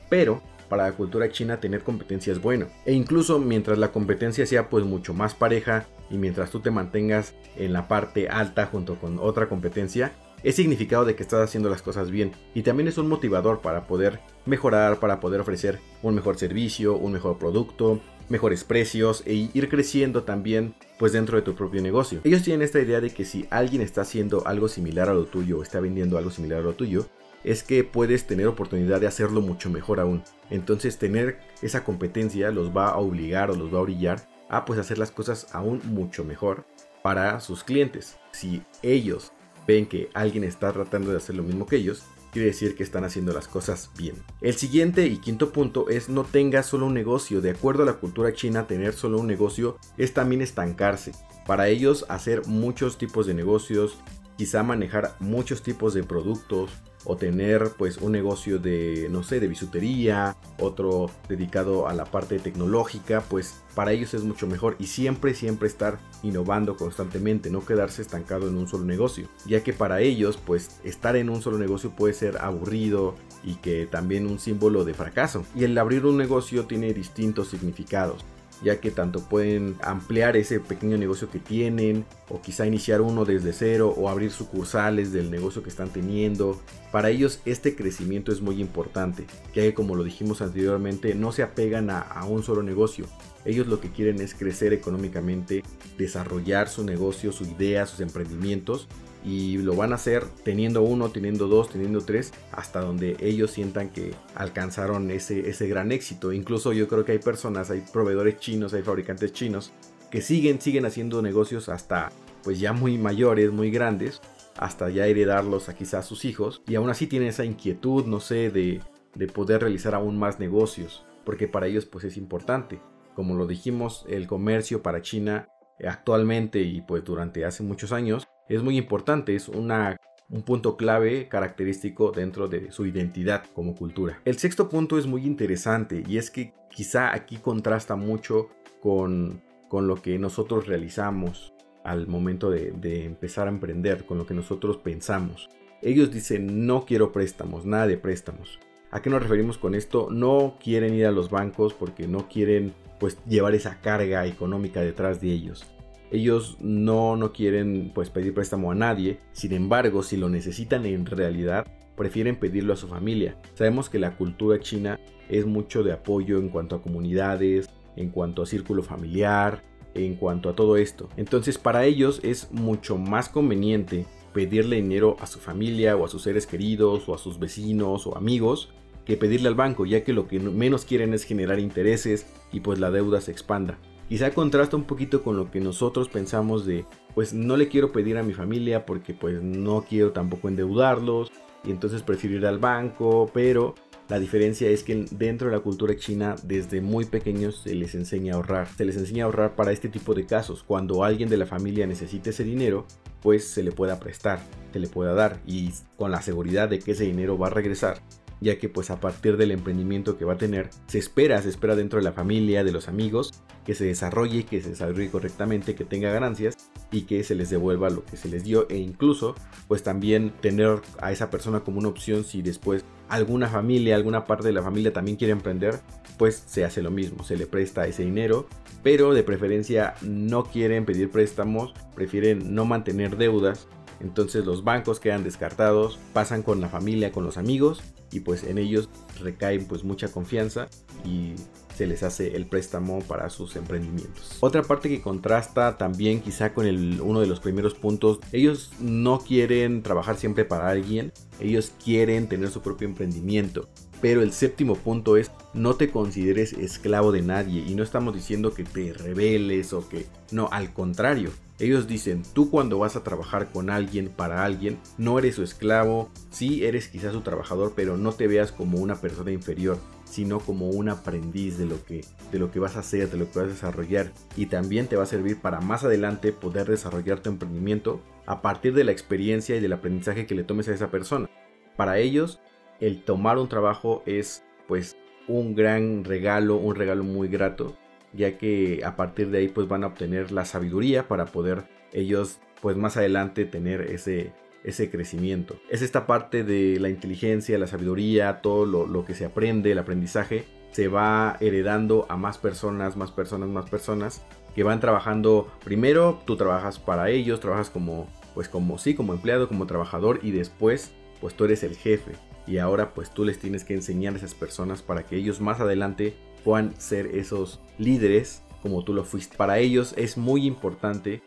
Pero 0.09 0.41
para 0.69 0.83
la 0.83 0.93
cultura 0.93 1.29
china 1.29 1.59
tener 1.59 1.83
competencia 1.83 2.31
es 2.31 2.41
bueno. 2.41 2.67
E 2.85 2.93
incluso 2.93 3.39
mientras 3.39 3.77
la 3.77 3.91
competencia 3.91 4.45
sea 4.45 4.69
pues 4.69 4.85
mucho 4.85 5.13
más 5.13 5.35
pareja 5.35 5.85
y 6.09 6.17
mientras 6.17 6.49
tú 6.49 6.61
te 6.61 6.71
mantengas 6.71 7.33
en 7.57 7.73
la 7.73 7.87
parte 7.89 8.29
alta 8.29 8.67
junto 8.67 8.97
con 8.97 9.19
otra 9.19 9.49
competencia, 9.49 10.13
es 10.43 10.55
significado 10.55 11.05
de 11.05 11.15
que 11.15 11.23
estás 11.23 11.41
haciendo 11.41 11.69
las 11.69 11.81
cosas 11.81 12.09
bien 12.09 12.31
y 12.53 12.63
también 12.63 12.87
es 12.87 12.97
un 12.97 13.09
motivador 13.09 13.61
para 13.61 13.85
poder 13.85 14.21
mejorar, 14.45 14.99
para 14.99 15.19
poder 15.19 15.41
ofrecer 15.41 15.79
un 16.01 16.15
mejor 16.15 16.37
servicio, 16.37 16.95
un 16.95 17.11
mejor 17.11 17.37
producto, 17.37 17.99
mejores 18.31 18.63
precios 18.63 19.21
e 19.25 19.49
ir 19.53 19.69
creciendo 19.69 20.23
también 20.23 20.73
pues 20.97 21.11
dentro 21.11 21.37
de 21.37 21.43
tu 21.43 21.53
propio 21.53 21.81
negocio. 21.81 22.21
Ellos 22.23 22.41
tienen 22.41 22.63
esta 22.63 22.79
idea 22.79 23.01
de 23.01 23.11
que 23.11 23.25
si 23.25 23.45
alguien 23.51 23.81
está 23.81 24.01
haciendo 24.01 24.47
algo 24.47 24.67
similar 24.67 25.09
a 25.09 25.13
lo 25.13 25.25
tuyo 25.25 25.59
o 25.59 25.63
está 25.63 25.79
vendiendo 25.79 26.17
algo 26.17 26.31
similar 26.31 26.59
a 26.59 26.63
lo 26.63 26.73
tuyo, 26.73 27.05
es 27.43 27.63
que 27.63 27.83
puedes 27.83 28.25
tener 28.25 28.47
oportunidad 28.47 28.99
de 28.99 29.07
hacerlo 29.07 29.41
mucho 29.41 29.69
mejor 29.69 29.99
aún. 29.99 30.23
Entonces 30.49 30.97
tener 30.97 31.39
esa 31.61 31.83
competencia 31.83 32.51
los 32.51 32.75
va 32.75 32.89
a 32.89 32.97
obligar 32.97 33.51
o 33.51 33.55
los 33.55 33.73
va 33.73 33.79
a 33.79 33.83
brillar 33.83 34.27
a 34.49 34.65
pues 34.65 34.79
hacer 34.79 34.97
las 34.97 35.11
cosas 35.11 35.47
aún 35.53 35.81
mucho 35.85 36.23
mejor 36.23 36.65
para 37.03 37.39
sus 37.39 37.63
clientes. 37.63 38.17
Si 38.31 38.63
ellos 38.81 39.31
ven 39.67 39.85
que 39.85 40.09
alguien 40.13 40.43
está 40.43 40.71
tratando 40.71 41.11
de 41.11 41.17
hacer 41.17 41.35
lo 41.35 41.43
mismo 41.43 41.65
que 41.65 41.77
ellos, 41.77 42.03
quiere 42.31 42.47
decir 42.47 42.75
que 42.75 42.83
están 42.83 43.03
haciendo 43.03 43.33
las 43.33 43.47
cosas 43.47 43.91
bien. 43.97 44.15
El 44.41 44.55
siguiente 44.55 45.05
y 45.07 45.17
quinto 45.17 45.51
punto 45.51 45.89
es 45.89 46.09
no 46.09 46.23
tengas 46.23 46.65
solo 46.65 46.87
un 46.87 46.93
negocio. 46.93 47.41
De 47.41 47.51
acuerdo 47.51 47.83
a 47.83 47.85
la 47.85 47.93
cultura 47.93 48.33
china, 48.33 48.67
tener 48.67 48.93
solo 48.93 49.19
un 49.19 49.27
negocio 49.27 49.77
es 49.97 50.13
también 50.13 50.41
estancarse. 50.41 51.11
Para 51.45 51.67
ellos, 51.67 52.05
hacer 52.09 52.45
muchos 52.47 52.97
tipos 52.97 53.27
de 53.27 53.33
negocios, 53.33 53.97
quizá 54.37 54.63
manejar 54.63 55.15
muchos 55.19 55.61
tipos 55.61 55.93
de 55.93 56.03
productos, 56.03 56.71
o 57.05 57.15
tener 57.15 57.71
pues 57.77 57.97
un 57.97 58.11
negocio 58.11 58.59
de 58.59 59.07
no 59.09 59.23
sé 59.23 59.39
de 59.39 59.47
bisutería 59.47 60.37
otro 60.59 61.09
dedicado 61.27 61.87
a 61.87 61.93
la 61.93 62.05
parte 62.05 62.39
tecnológica 62.39 63.21
pues 63.21 63.61
para 63.75 63.91
ellos 63.91 64.13
es 64.13 64.23
mucho 64.23 64.47
mejor 64.47 64.75
y 64.79 64.87
siempre 64.87 65.33
siempre 65.33 65.67
estar 65.67 65.99
innovando 66.23 66.75
constantemente 66.75 67.49
no 67.49 67.65
quedarse 67.65 68.01
estancado 68.01 68.47
en 68.47 68.57
un 68.57 68.67
solo 68.67 68.85
negocio 68.85 69.27
ya 69.45 69.63
que 69.63 69.73
para 69.73 70.01
ellos 70.01 70.37
pues 70.37 70.79
estar 70.83 71.15
en 71.15 71.29
un 71.29 71.41
solo 71.41 71.57
negocio 71.57 71.91
puede 71.91 72.13
ser 72.13 72.37
aburrido 72.37 73.15
y 73.43 73.55
que 73.55 73.87
también 73.87 74.27
un 74.27 74.39
símbolo 74.39 74.83
de 74.83 74.93
fracaso. 74.93 75.45
Y 75.55 75.63
el 75.63 75.77
abrir 75.77 76.05
un 76.05 76.17
negocio 76.17 76.65
tiene 76.65 76.93
distintos 76.93 77.49
significados 77.49 78.23
ya 78.61 78.79
que 78.79 78.91
tanto 78.91 79.21
pueden 79.21 79.75
ampliar 79.81 80.37
ese 80.37 80.59
pequeño 80.59 80.97
negocio 80.97 81.29
que 81.29 81.39
tienen 81.39 82.05
o 82.29 82.41
quizá 82.41 82.65
iniciar 82.65 83.01
uno 83.01 83.25
desde 83.25 83.53
cero 83.53 83.93
o 83.97 84.09
abrir 84.09 84.31
sucursales 84.31 85.11
del 85.11 85.31
negocio 85.31 85.63
que 85.63 85.69
están 85.69 85.89
teniendo. 85.89 86.59
Para 86.91 87.09
ellos 87.09 87.41
este 87.45 87.75
crecimiento 87.75 88.31
es 88.31 88.41
muy 88.41 88.61
importante, 88.61 89.25
que 89.53 89.73
como 89.73 89.95
lo 89.95 90.03
dijimos 90.03 90.41
anteriormente 90.41 91.15
no 91.15 91.31
se 91.31 91.43
apegan 91.43 91.89
a, 91.89 91.99
a 91.99 92.25
un 92.25 92.43
solo 92.43 92.63
negocio. 92.63 93.05
Ellos 93.43 93.65
lo 93.67 93.81
que 93.81 93.89
quieren 93.89 94.21
es 94.21 94.35
crecer 94.35 94.71
económicamente, 94.71 95.63
desarrollar 95.97 96.69
su 96.69 96.83
negocio, 96.83 97.31
su 97.31 97.45
idea, 97.45 97.87
sus 97.87 98.01
emprendimientos 98.01 98.87
y 99.23 99.57
lo 99.57 99.75
van 99.75 99.91
a 99.91 99.95
hacer 99.95 100.25
teniendo 100.43 100.81
uno, 100.81 101.09
teniendo 101.09 101.47
dos, 101.47 101.69
teniendo 101.69 102.01
tres, 102.01 102.33
hasta 102.51 102.81
donde 102.81 103.17
ellos 103.19 103.51
sientan 103.51 103.89
que 103.89 104.13
alcanzaron 104.35 105.11
ese, 105.11 105.49
ese 105.49 105.67
gran 105.67 105.91
éxito. 105.91 106.33
Incluso 106.33 106.73
yo 106.73 106.87
creo 106.87 107.05
que 107.05 107.13
hay 107.13 107.19
personas, 107.19 107.69
hay 107.69 107.83
proveedores 107.93 108.39
chinos, 108.39 108.73
hay 108.73 108.81
fabricantes 108.81 109.33
chinos 109.33 109.71
que 110.09 110.21
siguen, 110.21 110.59
siguen 110.59 110.85
haciendo 110.85 111.21
negocios 111.21 111.69
hasta 111.69 112.11
pues 112.43 112.59
ya 112.59 112.73
muy 112.73 112.97
mayores, 112.97 113.51
muy 113.51 113.71
grandes, 113.71 114.21
hasta 114.57 114.89
ya 114.89 115.07
heredarlos 115.07 115.69
a 115.69 115.75
quizás 115.75 116.05
sus 116.05 116.25
hijos 116.25 116.61
y 116.67 116.75
aún 116.75 116.89
así 116.89 117.07
tienen 117.07 117.29
esa 117.29 117.45
inquietud, 117.45 118.05
no 118.05 118.19
sé, 118.19 118.49
de, 118.49 118.81
de 119.15 119.27
poder 119.27 119.61
realizar 119.61 119.95
aún 119.95 120.17
más 120.17 120.39
negocios, 120.39 121.05
porque 121.23 121.47
para 121.47 121.67
ellos 121.67 121.85
pues 121.85 122.03
es 122.03 122.17
importante. 122.17 122.81
Como 123.15 123.35
lo 123.35 123.45
dijimos, 123.45 124.05
el 124.09 124.27
comercio 124.27 124.81
para 124.81 125.01
China 125.01 125.47
actualmente 125.87 126.61
y 126.61 126.81
pues 126.81 127.03
durante 127.03 127.45
hace 127.45 127.63
muchos 127.63 127.91
años 127.91 128.27
es 128.55 128.63
muy 128.63 128.77
importante, 128.77 129.35
es 129.35 129.47
una, 129.47 129.97
un 130.29 130.43
punto 130.43 130.75
clave 130.75 131.27
característico 131.27 132.11
dentro 132.11 132.47
de 132.47 132.71
su 132.71 132.85
identidad 132.85 133.45
como 133.53 133.75
cultura. 133.75 134.21
El 134.25 134.37
sexto 134.37 134.67
punto 134.67 134.97
es 134.97 135.07
muy 135.07 135.25
interesante 135.25 136.03
y 136.05 136.17
es 136.17 136.29
que 136.29 136.53
quizá 136.69 137.13
aquí 137.13 137.37
contrasta 137.37 137.95
mucho 137.95 138.49
con, 138.81 139.41
con 139.69 139.87
lo 139.87 139.95
que 140.01 140.19
nosotros 140.19 140.67
realizamos 140.67 141.53
al 141.83 142.07
momento 142.07 142.49
de, 142.49 143.05
empezar 143.05 143.47
a 143.47 143.51
emprender, 143.51 144.05
con 144.05 144.17
lo 144.17 144.25
que 144.25 144.33
nosotros 144.33 144.77
pensamos. 144.77 145.49
Ellos 145.81 146.11
dicen 146.11 146.67
no 146.67 146.85
quiero 146.85 147.11
préstamos, 147.11 147.65
nada 147.65 147.87
de 147.87 147.97
préstamos. 147.97 148.59
¿A 148.91 149.01
qué 149.01 149.09
nos 149.09 149.23
referimos 149.23 149.57
con 149.57 149.73
esto? 149.73 150.09
No 150.11 150.57
quieren 150.61 150.93
ir 150.93 151.05
a 151.05 151.11
los 151.11 151.29
bancos 151.29 151.73
porque 151.73 152.07
no 152.07 152.27
quieren 152.27 152.73
pues 152.99 153.17
llevar 153.25 153.55
esa 153.55 153.79
carga 153.79 154.25
económica 154.25 154.81
detrás 154.81 155.21
de 155.21 155.31
ellos. 155.31 155.65
Ellos 156.11 156.57
no, 156.59 157.15
no 157.15 157.31
quieren 157.31 157.91
pues 157.95 158.09
pedir 158.09 158.33
préstamo 158.33 158.71
a 158.71 158.75
nadie, 158.75 159.19
sin 159.31 159.53
embargo, 159.53 160.03
si 160.03 160.17
lo 160.17 160.29
necesitan 160.29 160.85
en 160.85 161.05
realidad, 161.05 161.67
prefieren 161.95 162.37
pedirlo 162.37 162.73
a 162.73 162.77
su 162.77 162.87
familia. 162.87 163.37
Sabemos 163.53 163.89
que 163.89 163.99
la 163.99 164.17
cultura 164.17 164.59
china 164.59 164.99
es 165.29 165.45
mucho 165.45 165.83
de 165.83 165.93
apoyo 165.93 166.37
en 166.37 166.49
cuanto 166.49 166.75
a 166.75 166.81
comunidades, 166.81 167.69
en 167.95 168.09
cuanto 168.09 168.41
a 168.41 168.45
círculo 168.45 168.83
familiar, 168.83 169.63
en 169.93 170.15
cuanto 170.15 170.49
a 170.49 170.55
todo 170.55 170.77
esto. 170.77 171.09
Entonces 171.17 171.57
para 171.57 171.85
ellos 171.85 172.19
es 172.23 172.51
mucho 172.51 172.97
más 172.97 173.29
conveniente 173.29 174.05
pedirle 174.33 174.77
dinero 174.77 175.17
a 175.19 175.27
su 175.27 175.39
familia 175.39 175.95
o 175.95 176.05
a 176.05 176.07
sus 176.07 176.23
seres 176.23 176.47
queridos 176.47 177.07
o 177.07 177.15
a 177.15 177.17
sus 177.17 177.39
vecinos 177.39 178.07
o 178.07 178.17
amigos 178.17 178.69
que 179.05 179.17
pedirle 179.17 179.47
al 179.47 179.55
banco, 179.55 179.85
ya 179.85 180.03
que 180.03 180.13
lo 180.13 180.27
que 180.27 180.39
menos 180.39 180.85
quieren 180.85 181.13
es 181.13 181.23
generar 181.23 181.59
intereses 181.59 182.27
y 182.51 182.59
pues 182.59 182.79
la 182.79 182.91
deuda 182.91 183.19
se 183.19 183.31
expanda. 183.31 183.77
Quizá 184.11 184.31
contrasta 184.31 184.75
un 184.75 184.83
poquito 184.83 185.23
con 185.23 185.37
lo 185.37 185.49
que 185.49 185.61
nosotros 185.61 186.09
pensamos 186.09 186.65
de, 186.65 186.85
pues 187.15 187.33
no 187.33 187.55
le 187.55 187.69
quiero 187.69 187.93
pedir 187.93 188.17
a 188.17 188.23
mi 188.23 188.33
familia 188.33 188.85
porque 188.85 189.13
pues 189.13 189.41
no 189.41 189.85
quiero 189.87 190.11
tampoco 190.11 190.49
endeudarlos 190.49 191.31
y 191.63 191.71
entonces 191.71 192.01
prefiero 192.01 192.35
ir 192.35 192.45
al 192.45 192.59
banco, 192.59 193.31
pero 193.33 193.73
la 194.09 194.19
diferencia 194.19 194.69
es 194.69 194.83
que 194.83 195.05
dentro 195.11 195.47
de 195.47 195.55
la 195.55 195.63
cultura 195.63 195.95
china 195.95 196.35
desde 196.43 196.81
muy 196.81 197.05
pequeños 197.05 197.61
se 197.61 197.73
les 197.73 197.95
enseña 197.95 198.33
a 198.33 198.35
ahorrar. 198.35 198.67
Se 198.75 198.83
les 198.83 198.97
enseña 198.97 199.23
a 199.23 199.25
ahorrar 199.27 199.55
para 199.55 199.71
este 199.71 199.87
tipo 199.87 200.13
de 200.13 200.25
casos. 200.25 200.61
Cuando 200.61 201.05
alguien 201.05 201.29
de 201.29 201.37
la 201.37 201.45
familia 201.45 201.87
necesite 201.87 202.31
ese 202.31 202.43
dinero, 202.43 202.85
pues 203.21 203.47
se 203.47 203.63
le 203.63 203.71
pueda 203.71 203.97
prestar, 203.97 204.41
se 204.73 204.79
le 204.79 204.89
pueda 204.89 205.13
dar 205.13 205.39
y 205.47 205.71
con 205.95 206.11
la 206.11 206.21
seguridad 206.21 206.67
de 206.67 206.79
que 206.79 206.91
ese 206.91 207.05
dinero 207.05 207.37
va 207.37 207.47
a 207.47 207.51
regresar 207.51 208.01
ya 208.41 208.57
que 208.57 208.67
pues 208.67 208.89
a 208.89 208.99
partir 208.99 209.37
del 209.37 209.51
emprendimiento 209.51 210.17
que 210.17 210.25
va 210.25 210.33
a 210.33 210.37
tener, 210.37 210.69
se 210.87 210.97
espera, 210.97 211.41
se 211.41 211.49
espera 211.49 211.75
dentro 211.75 211.99
de 211.99 212.03
la 212.03 212.11
familia, 212.11 212.63
de 212.63 212.71
los 212.71 212.87
amigos, 212.89 213.31
que 213.63 213.75
se 213.75 213.85
desarrolle, 213.85 214.45
que 214.45 214.61
se 214.61 214.69
desarrolle 214.69 215.09
correctamente, 215.09 215.75
que 215.75 215.85
tenga 215.85 216.11
ganancias 216.11 216.57
y 216.91 217.03
que 217.03 217.23
se 217.23 217.35
les 217.35 217.51
devuelva 217.51 217.91
lo 217.91 218.03
que 218.03 218.17
se 218.17 218.27
les 218.27 218.43
dio. 218.43 218.67
E 218.69 218.77
incluso 218.77 219.35
pues 219.67 219.83
también 219.83 220.33
tener 220.41 220.81
a 220.99 221.11
esa 221.11 221.29
persona 221.29 221.61
como 221.61 221.79
una 221.79 221.89
opción 221.89 222.23
si 222.23 222.41
después 222.41 222.83
alguna 223.07 223.47
familia, 223.47 223.95
alguna 223.95 224.25
parte 224.25 224.47
de 224.47 224.53
la 224.53 224.63
familia 224.63 224.91
también 224.91 225.17
quiere 225.17 225.33
emprender, 225.33 225.79
pues 226.17 226.43
se 226.47 226.65
hace 226.65 226.81
lo 226.81 226.91
mismo, 226.91 227.23
se 227.23 227.37
le 227.37 227.45
presta 227.45 227.85
ese 227.85 228.03
dinero, 228.03 228.47
pero 228.83 229.13
de 229.13 229.23
preferencia 229.23 229.93
no 230.01 230.45
quieren 230.45 230.85
pedir 230.85 231.11
préstamos, 231.11 231.73
prefieren 231.93 232.55
no 232.55 232.65
mantener 232.65 233.17
deudas 233.17 233.67
entonces 234.01 234.45
los 234.45 234.63
bancos 234.63 234.99
quedan 234.99 235.23
descartados, 235.23 235.99
pasan 236.13 236.43
con 236.43 236.61
la 236.61 236.69
familia, 236.69 237.11
con 237.11 237.23
los 237.23 237.37
amigos 237.37 237.81
y 238.11 238.21
pues 238.21 238.43
en 238.43 238.57
ellos 238.57 238.89
recaen 239.21 239.65
pues 239.65 239.83
mucha 239.83 240.09
confianza 240.09 240.67
y 241.05 241.33
se 241.75 241.87
les 241.87 242.03
hace 242.03 242.35
el 242.35 242.45
préstamo 242.45 242.99
para 242.99 243.29
sus 243.29 243.55
emprendimientos. 243.55 244.37
Otra 244.41 244.63
parte 244.63 244.89
que 244.89 245.01
contrasta 245.01 245.77
también 245.77 246.21
quizá 246.21 246.53
con 246.53 246.67
el, 246.67 246.99
uno 247.01 247.21
de 247.21 247.27
los 247.27 247.39
primeros 247.39 247.73
puntos, 247.73 248.19
ellos 248.31 248.71
no 248.79 249.19
quieren 249.19 249.81
trabajar 249.81 250.17
siempre 250.17 250.45
para 250.45 250.69
alguien, 250.69 251.11
ellos 251.39 251.71
quieren 251.83 252.27
tener 252.27 252.49
su 252.49 252.61
propio 252.61 252.87
emprendimiento. 252.87 253.69
Pero 254.01 254.23
el 254.23 254.33
séptimo 254.33 254.75
punto 254.75 255.15
es 255.15 255.31
no 255.53 255.75
te 255.75 255.91
consideres 255.91 256.53
esclavo 256.53 257.11
de 257.11 257.21
nadie 257.21 257.63
y 257.67 257.75
no 257.75 257.83
estamos 257.83 258.15
diciendo 258.15 258.53
que 258.53 258.63
te 258.63 258.93
rebeles 258.93 259.73
o 259.73 259.87
que 259.87 260.07
no, 260.31 260.49
al 260.51 260.73
contrario, 260.73 261.29
ellos 261.61 261.87
dicen, 261.87 262.23
tú 262.33 262.49
cuando 262.49 262.79
vas 262.79 262.95
a 262.95 263.03
trabajar 263.03 263.51
con 263.51 263.69
alguien, 263.69 264.09
para 264.09 264.43
alguien, 264.43 264.79
no 264.97 265.19
eres 265.19 265.35
su 265.35 265.43
esclavo, 265.43 266.09
sí 266.31 266.65
eres 266.65 266.87
quizás 266.87 267.13
su 267.13 267.21
trabajador, 267.21 267.73
pero 267.75 267.97
no 267.97 268.13
te 268.13 268.27
veas 268.27 268.51
como 268.51 268.79
una 268.79 268.95
persona 268.95 269.31
inferior, 269.31 269.77
sino 270.03 270.39
como 270.39 270.69
un 270.69 270.89
aprendiz 270.89 271.59
de 271.59 271.67
lo 271.67 271.83
que 271.85 272.01
de 272.31 272.39
lo 272.39 272.49
que 272.49 272.59
vas 272.59 272.77
a 272.77 272.79
hacer, 272.79 273.11
de 273.11 273.17
lo 273.17 273.29
que 273.29 273.39
vas 273.39 273.47
a 273.47 273.51
desarrollar 273.51 274.11
y 274.35 274.47
también 274.47 274.87
te 274.87 274.95
va 274.95 275.03
a 275.03 275.05
servir 275.05 275.39
para 275.39 275.61
más 275.61 275.83
adelante 275.83 276.31
poder 276.31 276.67
desarrollar 276.67 277.19
tu 277.19 277.29
emprendimiento 277.29 278.01
a 278.25 278.41
partir 278.41 278.73
de 278.73 278.83
la 278.83 278.91
experiencia 278.91 279.55
y 279.55 279.59
del 279.59 279.73
aprendizaje 279.73 280.25
que 280.25 280.35
le 280.35 280.43
tomes 280.43 280.67
a 280.67 280.73
esa 280.73 280.89
persona. 280.89 281.29
Para 281.77 281.99
ellos, 281.99 282.39
el 282.79 283.03
tomar 283.03 283.37
un 283.37 283.49
trabajo 283.49 284.01
es 284.07 284.43
pues 284.67 284.97
un 285.27 285.53
gran 285.55 286.05
regalo, 286.05 286.55
un 286.57 286.75
regalo 286.75 287.03
muy 287.03 287.27
grato 287.27 287.77
ya 288.13 288.37
que 288.37 288.81
a 288.85 288.95
partir 288.95 289.29
de 289.29 289.39
ahí 289.39 289.47
pues 289.47 289.67
van 289.67 289.83
a 289.83 289.87
obtener 289.87 290.31
la 290.31 290.45
sabiduría 290.45 291.07
para 291.07 291.25
poder 291.25 291.63
ellos 291.93 292.39
pues 292.61 292.77
más 292.77 292.97
adelante 292.97 293.45
tener 293.45 293.81
ese, 293.81 294.33
ese 294.63 294.89
crecimiento. 294.89 295.55
Es 295.69 295.81
esta 295.81 296.05
parte 296.05 296.43
de 296.43 296.79
la 296.79 296.89
inteligencia, 296.89 297.57
la 297.57 297.67
sabiduría, 297.67 298.41
todo 298.41 298.65
lo, 298.65 298.85
lo, 298.85 299.05
que 299.05 299.15
se 299.15 299.25
aprende, 299.25 299.71
el 299.71 299.79
aprendizaje, 299.79 300.45
se 300.71 300.87
va 300.87 301.37
heredando 301.39 302.05
a 302.09 302.17
más 302.17 302.37
personas, 302.37 302.95
más 302.95 303.11
personas, 303.11 303.49
más 303.49 303.69
personas 303.69 304.23
que 304.55 304.63
van 304.63 304.79
trabajando. 304.79 305.51
Primero 305.63 306.21
tú 306.25 306.37
trabajas 306.37 306.79
para 306.79 307.09
ellos, 307.09 307.39
trabajas 307.39 307.69
como, 307.69 308.07
pues 308.33 308.47
como 308.47 308.77
sí, 308.77 308.93
como 308.93 309.13
empleado, 309.13 309.47
como 309.47 309.65
trabajador 309.65 310.19
y 310.21 310.31
después 310.31 310.91
pues 311.19 311.35
tú 311.35 311.45
eres 311.45 311.63
el 311.63 311.75
jefe. 311.75 312.13
Y 312.47 312.57
ahora 312.57 312.93
pues 312.93 313.11
tú 313.11 313.25
les 313.25 313.39
tienes 313.39 313.63
que 313.63 313.73
enseñar 313.73 314.13
a 314.13 314.17
esas 314.17 314.33
personas 314.33 314.81
para 314.81 315.03
que 315.05 315.15
ellos 315.15 315.41
más 315.41 315.59
adelante 315.59 316.15
puedan 316.43 316.79
ser 316.79 317.07
esos 317.07 317.59
líderes 317.77 318.43
como 318.61 318.83
tú 318.83 318.93
lo 318.93 319.03
fuiste. 319.03 319.37
Para 319.37 319.59
ellos 319.59 319.93
es 319.97 320.17
muy 320.17 320.45
importante 320.45 321.21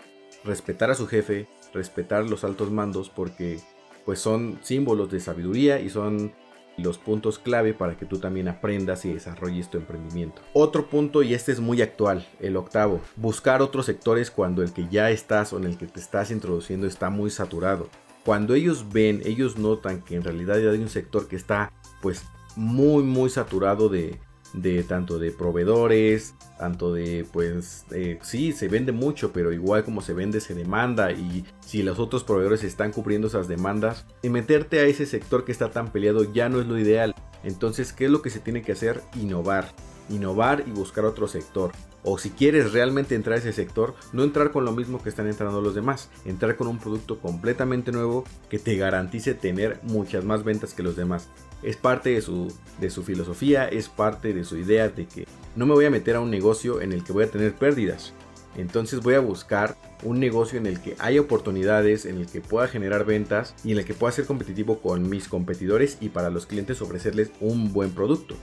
respetar 0.44 0.90
a 0.90 0.94
su 0.94 1.06
jefe, 1.06 1.48
respetar 1.72 2.28
los 2.28 2.44
altos 2.44 2.70
mandos 2.70 3.10
porque 3.10 3.60
pues 4.04 4.18
son 4.18 4.58
símbolos 4.62 5.10
de 5.10 5.20
sabiduría 5.20 5.80
y 5.80 5.90
son 5.90 6.32
los 6.76 6.98
puntos 6.98 7.38
clave 7.38 7.72
para 7.72 7.96
que 7.96 8.04
tú 8.04 8.18
también 8.18 8.48
aprendas 8.48 9.04
y 9.04 9.12
desarrolles 9.12 9.70
tu 9.70 9.78
emprendimiento. 9.78 10.42
Otro 10.52 10.88
punto, 10.88 11.22
y 11.22 11.34
este 11.34 11.52
es 11.52 11.60
muy 11.60 11.80
actual, 11.82 12.26
el 12.40 12.56
octavo, 12.56 13.00
buscar 13.16 13.62
otros 13.62 13.86
sectores 13.86 14.30
cuando 14.30 14.62
el 14.62 14.72
que 14.72 14.88
ya 14.88 15.10
estás 15.10 15.52
o 15.52 15.58
en 15.58 15.64
el 15.64 15.78
que 15.78 15.86
te 15.86 16.00
estás 16.00 16.30
introduciendo 16.30 16.86
está 16.86 17.10
muy 17.10 17.30
saturado. 17.30 17.88
Cuando 18.24 18.54
ellos 18.54 18.86
ven, 18.92 19.22
ellos 19.24 19.56
notan 19.56 20.02
que 20.02 20.16
en 20.16 20.24
realidad 20.24 20.56
hay 20.56 20.78
un 20.78 20.88
sector 20.88 21.28
que 21.28 21.36
está 21.36 21.72
pues 22.02 22.24
muy 22.56 23.02
muy 23.02 23.30
saturado 23.30 23.88
de, 23.88 24.18
de 24.54 24.84
tanto 24.84 25.18
de 25.18 25.32
proveedores, 25.32 26.34
tanto 26.58 26.94
de 26.94 27.26
pues 27.32 27.84
eh, 27.90 28.18
sí, 28.22 28.52
se 28.52 28.68
vende 28.68 28.92
mucho, 28.92 29.32
pero 29.32 29.52
igual 29.52 29.84
como 29.84 30.00
se 30.00 30.14
vende 30.14 30.40
se 30.40 30.54
demanda 30.54 31.12
y 31.12 31.44
si 31.60 31.82
los 31.82 31.98
otros 31.98 32.24
proveedores 32.24 32.64
están 32.64 32.92
cubriendo 32.92 33.28
esas 33.28 33.48
demandas, 33.48 34.06
y 34.22 34.28
meterte 34.28 34.78
a 34.80 34.84
ese 34.84 35.06
sector 35.06 35.44
que 35.44 35.52
está 35.52 35.70
tan 35.70 35.92
peleado 35.92 36.32
ya 36.32 36.48
no 36.48 36.60
es 36.60 36.66
lo 36.66 36.78
ideal. 36.78 37.14
Entonces, 37.42 37.92
¿qué 37.92 38.06
es 38.06 38.10
lo 38.10 38.22
que 38.22 38.30
se 38.30 38.40
tiene 38.40 38.62
que 38.62 38.72
hacer? 38.72 39.02
Innovar. 39.20 39.68
Innovar 40.08 40.64
y 40.66 40.70
buscar 40.70 41.04
otro 41.04 41.28
sector. 41.28 41.72
O 42.04 42.18
si 42.18 42.30
quieres 42.30 42.72
realmente 42.72 43.14
entrar 43.14 43.36
a 43.36 43.40
ese 43.40 43.52
sector, 43.52 43.94
no 44.12 44.22
entrar 44.22 44.52
con 44.52 44.64
lo 44.64 44.72
mismo 44.72 45.02
que 45.02 45.08
están 45.08 45.26
entrando 45.26 45.60
los 45.62 45.74
demás. 45.74 46.10
Entrar 46.24 46.56
con 46.56 46.68
un 46.68 46.78
producto 46.78 47.18
completamente 47.18 47.90
nuevo 47.90 48.24
que 48.48 48.58
te 48.58 48.76
garantice 48.76 49.34
tener 49.34 49.80
muchas 49.82 50.24
más 50.24 50.44
ventas 50.44 50.74
que 50.74 50.82
los 50.82 50.96
demás 50.96 51.28
es 51.64 51.76
parte 51.76 52.10
de 52.10 52.20
su, 52.20 52.52
de 52.78 52.90
su 52.90 53.02
filosofía, 53.02 53.66
es 53.66 53.88
parte 53.88 54.32
de 54.34 54.44
su 54.44 54.58
idea 54.58 54.88
de 54.88 55.06
que 55.06 55.26
no 55.56 55.66
me 55.66 55.72
voy 55.72 55.86
a 55.86 55.90
meter 55.90 56.16
a 56.16 56.20
un 56.20 56.30
negocio 56.30 56.80
en 56.80 56.92
el 56.92 57.02
que 57.02 57.12
voy 57.12 57.24
a 57.24 57.30
tener 57.30 57.54
pérdidas. 57.54 58.12
Entonces 58.56 59.00
voy 59.00 59.14
a 59.14 59.20
buscar 59.20 59.76
un 60.04 60.20
negocio 60.20 60.58
en 60.58 60.66
el 60.66 60.80
que 60.80 60.94
haya 61.00 61.20
oportunidades, 61.20 62.04
en 62.04 62.18
el 62.18 62.26
que 62.26 62.40
pueda 62.40 62.68
generar 62.68 63.04
ventas 63.04 63.54
y 63.64 63.72
en 63.72 63.78
el 63.78 63.84
que 63.84 63.94
pueda 63.94 64.12
ser 64.12 64.26
competitivo 64.26 64.80
con 64.80 65.08
mis 65.08 65.26
competidores 65.26 65.96
y 66.00 66.10
para 66.10 66.30
los 66.30 66.46
clientes 66.46 66.80
ofrecerles 66.82 67.32
un 67.40 67.72
buen 67.72 67.90
producto. 67.90 68.36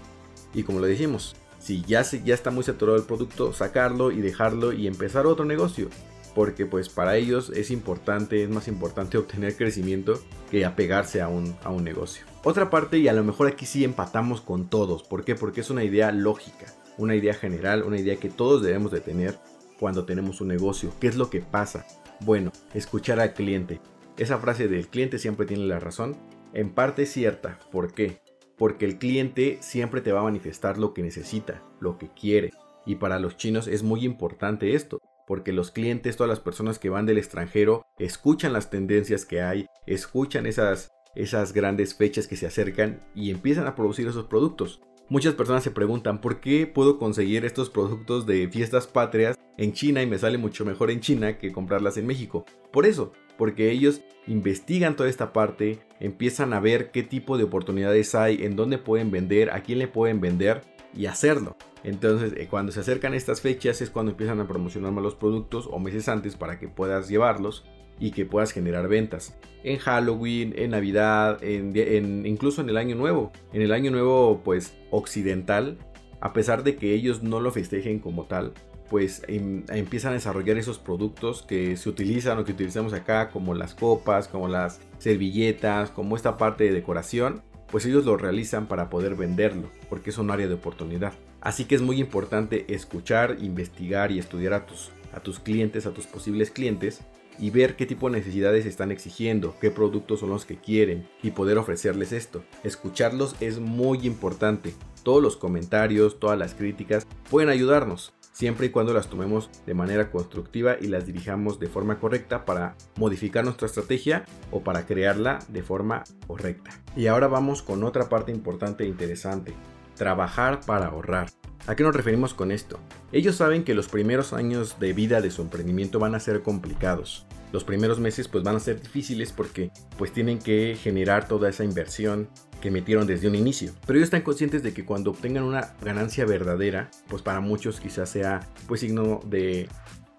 Y 0.53 0.63
como 0.63 0.80
lo 0.80 0.88
dijimos, 0.88 1.36
si 1.62 1.84
ya, 1.84 2.03
se, 2.03 2.24
ya 2.24 2.34
está 2.34 2.51
muy 2.51 2.63
saturado 2.63 2.98
el 2.98 3.06
producto, 3.06 3.53
sacarlo 3.53 4.12
y 4.12 4.22
dejarlo 4.22 4.74
y 4.74 4.88
empezar 4.88 5.25
otro 5.25 5.46
negocio 5.46 5.89
porque 6.34 6.65
pues 6.65 6.89
para 6.89 7.18
ellos 7.18 7.51
es 7.56 7.72
importante, 7.72 8.44
es 8.44 8.50
más 8.50 8.68
importante 8.68 9.18
obtener 9.18 9.56
crecimiento 9.56 10.20
que 10.50 10.65
apegarse 10.65 11.22
a 11.22 11.27
un, 11.27 11.56
a 11.63 11.70
un 11.70 11.84
negocio. 11.84 12.25
Otra 12.44 12.70
parte, 12.70 12.98
y 12.98 13.08
a 13.08 13.13
lo 13.13 13.24
mejor 13.24 13.48
aquí 13.48 13.65
sí 13.65 13.84
empatamos 13.84 14.41
con 14.41 14.70
todos, 14.70 15.03
¿por 15.03 15.24
qué? 15.24 15.36
Porque 15.36 15.62
es 15.62 15.70
una 15.70 15.84
idea 15.84 16.12
lógica, 16.12 16.68
una 16.98 17.15
idea 17.15 17.34
general, 17.34 17.84
una 17.84 18.00
idea 18.00 18.18
que 18.18 18.30
todos 18.30 18.62
debemos 18.62 18.91
de 18.91 19.01
tener 19.01 19.38
cuando 19.80 20.06
tenemos 20.06 20.41
un 20.41 20.48
negocio. 20.48 20.91
¿Qué 21.00 21.08
es 21.08 21.15
lo 21.15 21.30
que 21.30 21.41
pasa? 21.41 21.86
Bueno, 22.22 22.51
escuchar 22.74 23.20
al 23.20 23.34
cliente. 23.34 23.80
Esa 24.18 24.38
frase 24.38 24.68
del 24.68 24.88
cliente 24.88 25.20
siempre 25.20 25.46
tiene 25.46 25.65
la 25.65 25.80
razón, 25.80 26.18
en 26.53 26.72
parte 26.72 27.03
es 27.03 27.12
cierta. 27.12 27.60
¿Por 27.72 27.94
qué? 27.94 28.21
Porque 28.62 28.86
el 28.86 29.00
cliente 29.00 29.58
siempre 29.60 30.01
te 30.01 30.12
va 30.12 30.20
a 30.20 30.25
manifestar 30.25 30.77
lo 30.77 30.94
que 30.94 31.01
necesita, 31.01 31.63
lo 31.80 31.98
que 31.98 32.10
quiere. 32.10 32.51
Y 32.86 32.98
para 32.98 33.18
los 33.18 33.36
chinos 33.36 33.68
es 33.68 33.82
muy 33.82 34.06
importante 34.06 34.75
esto, 34.75 35.01
porque 35.25 35.51
los 35.51 35.72
clientes, 35.72 36.15
todas 36.15 36.30
las 36.30 36.41
personas 36.41 36.77
que 36.77 36.91
van 36.91 37.08
del 37.08 37.18
extranjero, 37.18 37.88
escuchan 37.98 38.53
las 38.53 38.70
tendencias 38.70 39.25
que 39.25 39.41
hay, 39.41 39.65
escuchan 39.88 40.46
esas, 40.46 40.91
esas 41.15 41.53
grandes 41.53 41.96
fechas 41.96 42.27
que 42.27 42.36
se 42.36 42.46
acercan 42.46 43.03
y 43.15 43.32
empiezan 43.32 43.65
a 43.65 43.74
producir 43.74 44.08
esos 44.08 44.27
productos. 44.27 44.80
Muchas 45.10 45.34
personas 45.34 45.63
se 45.63 45.72
preguntan 45.72 46.22
por 46.22 46.39
qué 46.39 46.68
puedo 46.68 47.00
conseguir 47.00 47.46
estos 47.46 47.72
productos 47.72 48.27
de 48.27 48.48
fiestas 48.48 48.86
patrias 48.86 49.39
en 49.58 49.74
China 49.74 50.03
y 50.03 50.06
me 50.06 50.20
sale 50.20 50.38
mucho 50.38 50.65
mejor 50.65 50.91
en 50.91 51.00
China 51.00 51.39
que 51.39 51.51
comprarlas 51.51 51.98
en 51.98 52.06
México. 52.06 52.46
Por 52.72 52.86
eso, 52.86 53.12
porque 53.42 53.72
ellos 53.72 54.04
investigan 54.28 54.96
toda 54.96 55.10
esta 55.10 55.34
parte, 55.34 55.80
empiezan 56.00 56.54
a 56.54 56.60
ver 56.60 56.92
qué 56.92 57.02
tipo 57.02 57.40
de 57.40 57.44
oportunidades 57.46 58.14
hay, 58.14 58.44
en 58.44 58.56
dónde 58.56 58.78
pueden 58.78 59.10
vender, 59.10 59.50
a 59.50 59.64
quién 59.64 59.80
le 59.80 59.88
pueden 59.88 60.22
vender 60.22 60.62
y 60.96 61.08
hacerlo. 61.08 61.58
Entonces, 61.84 62.34
eh, 62.38 62.48
cuando 62.48 62.72
se 62.72 62.82
acercan 62.82 63.16
estas 63.16 63.42
fechas 63.42 63.82
es 63.82 63.90
cuando 63.90 64.12
empiezan 64.12 64.40
a 64.42 64.48
promocionar 64.48 64.92
más 64.92 65.04
los 65.04 65.16
productos 65.16 65.68
o 65.72 65.80
meses 65.80 66.08
antes 66.08 66.36
para 66.36 66.60
que 66.60 66.68
puedas 66.68 67.10
llevarlos 67.10 67.66
y 68.00 68.12
que 68.12 68.28
puedas 68.28 68.52
generar 68.52 68.88
ventas. 68.88 69.36
En 69.64 69.80
Halloween, 69.80 70.54
en 70.56 70.70
Navidad, 70.70 71.44
en, 71.44 72.28
incluso 72.28 72.62
en 72.62 72.70
el 72.70 72.78
Año 72.78 72.96
Nuevo. 72.96 73.32
En 73.54 73.64
el 73.64 73.72
Año 73.72 73.90
Nuevo, 73.90 74.42
pues, 74.44 74.78
occidental, 74.92 75.80
a 76.20 76.32
pesar 76.32 76.64
de 76.64 76.76
que 76.76 76.94
ellos 76.94 77.24
no 77.24 77.40
lo 77.40 77.50
festejen 77.50 77.98
como 77.98 78.26
tal, 78.26 78.54
pues 78.92 79.24
em, 79.30 79.64
empiezan 79.70 80.12
a 80.12 80.16
desarrollar 80.16 80.58
esos 80.58 80.78
productos 80.78 81.44
que 81.44 81.78
se 81.78 81.88
utilizan 81.88 82.38
o 82.38 82.44
que 82.44 82.52
utilizamos 82.52 82.92
acá, 82.92 83.30
como 83.30 83.54
las 83.54 83.74
copas, 83.74 84.28
como 84.28 84.50
las 84.50 84.82
servilletas, 84.98 85.92
como 85.92 86.18
esta 86.18 86.36
parte 86.36 86.66
de 86.66 86.74
decoración, 86.74 87.42
pues 87.68 87.86
ellos 87.86 88.04
lo 88.04 88.18
realizan 88.18 88.68
para 88.68 88.90
poder 88.90 89.16
venderlo, 89.16 89.72
porque 89.88 90.10
es 90.10 90.18
un 90.18 90.30
área 90.30 90.50
de 90.50 90.56
oportunidad. 90.56 91.14
Así 91.40 91.64
que 91.64 91.76
es 91.76 91.82
muy 91.82 92.02
importante 92.02 92.66
escuchar, 92.68 93.38
investigar 93.40 94.12
y 94.12 94.20
estudiar 94.20 94.52
a 94.52 94.66
tus, 94.66 94.92
a 95.14 95.22
tus 95.22 95.40
clientes, 95.40 95.86
a 95.86 95.94
tus 95.94 96.06
posibles 96.06 96.52
clientes, 96.52 97.00
y 97.40 97.50
ver 97.50 97.78
qué 97.78 97.86
tipo 97.86 98.10
de 98.10 98.18
necesidades 98.18 98.66
están 98.66 98.92
exigiendo, 98.92 99.56
qué 99.62 99.72
productos 99.72 100.20
son 100.20 100.32
los 100.32 100.46
que 100.46 100.58
quieren 100.58 101.08
y 101.24 101.32
poder 101.32 101.58
ofrecerles 101.58 102.12
esto. 102.12 102.44
Escucharlos 102.66 103.38
es 103.40 103.60
muy 103.60 104.06
importante. 104.06 104.74
Todos 105.04 105.24
los 105.24 105.38
comentarios, 105.38 106.20
todas 106.20 106.38
las 106.38 106.54
críticas 106.54 107.08
pueden 107.30 107.50
ayudarnos 107.50 108.14
siempre 108.32 108.68
y 108.68 108.70
cuando 108.70 108.94
las 108.94 109.08
tomemos 109.08 109.50
de 109.66 109.74
manera 109.74 110.12
constructiva 110.12 110.78
y 110.80 110.88
las 110.88 111.06
dirijamos 111.06 111.60
de 111.60 111.68
forma 111.68 112.00
correcta 112.00 112.46
para 112.46 112.76
modificar 112.98 113.44
nuestra 113.44 113.68
estrategia 113.68 114.26
o 114.52 114.62
para 114.62 114.86
crearla 114.86 115.40
de 115.48 115.64
forma 115.64 116.04
correcta. 116.28 116.72
Y 116.96 117.08
ahora 117.08 117.28
vamos 117.28 117.62
con 117.62 117.84
otra 117.84 118.10
parte 118.10 118.32
importante 118.32 118.84
e 118.84 118.88
interesante, 118.88 119.54
trabajar 119.96 120.62
para 120.66 120.88
ahorrar. 120.88 121.30
¿A 121.68 121.76
qué 121.76 121.84
nos 121.84 121.96
referimos 121.96 122.34
con 122.34 122.52
esto? 122.52 122.80
Ellos 123.12 123.36
saben 123.36 123.64
que 123.64 123.76
los 123.76 123.88
primeros 123.88 124.34
años 124.34 124.80
de 124.80 124.94
vida 124.94 125.22
de 125.22 125.30
su 125.30 125.44
emprendimiento 125.44 126.00
van 126.00 126.16
a 126.16 126.20
ser 126.20 126.42
complicados. 126.42 127.28
Los 127.51 127.63
primeros 127.63 128.00
meses 128.00 128.27
pues 128.27 128.43
van 128.43 128.55
a 128.55 128.60
ser 128.60 128.81
difíciles 128.81 129.31
porque 129.31 129.72
pues 129.98 130.12
tienen 130.12 130.39
que 130.39 130.77
generar 130.81 131.27
toda 131.27 131.50
esa 131.50 131.63
inversión 131.63 132.29
que 132.62 132.72
metieron 132.72 133.08
desde 133.08 133.27
un 133.27 133.36
inicio. 133.36 133.74
Pero 133.86 133.98
ellos 133.98 134.08
están 134.08 134.22
conscientes 134.22 134.63
de 134.63 134.74
que 134.74 134.86
cuando 134.86 135.12
obtengan 135.12 135.43
una 135.43 135.74
ganancia 135.81 136.25
verdadera, 136.25 136.89
pues 137.08 137.22
para 137.22 137.41
muchos 137.41 137.79
quizás 137.79 138.10
sea 138.10 138.48
pues 138.67 138.81
signo 138.81 139.20
de 139.25 139.67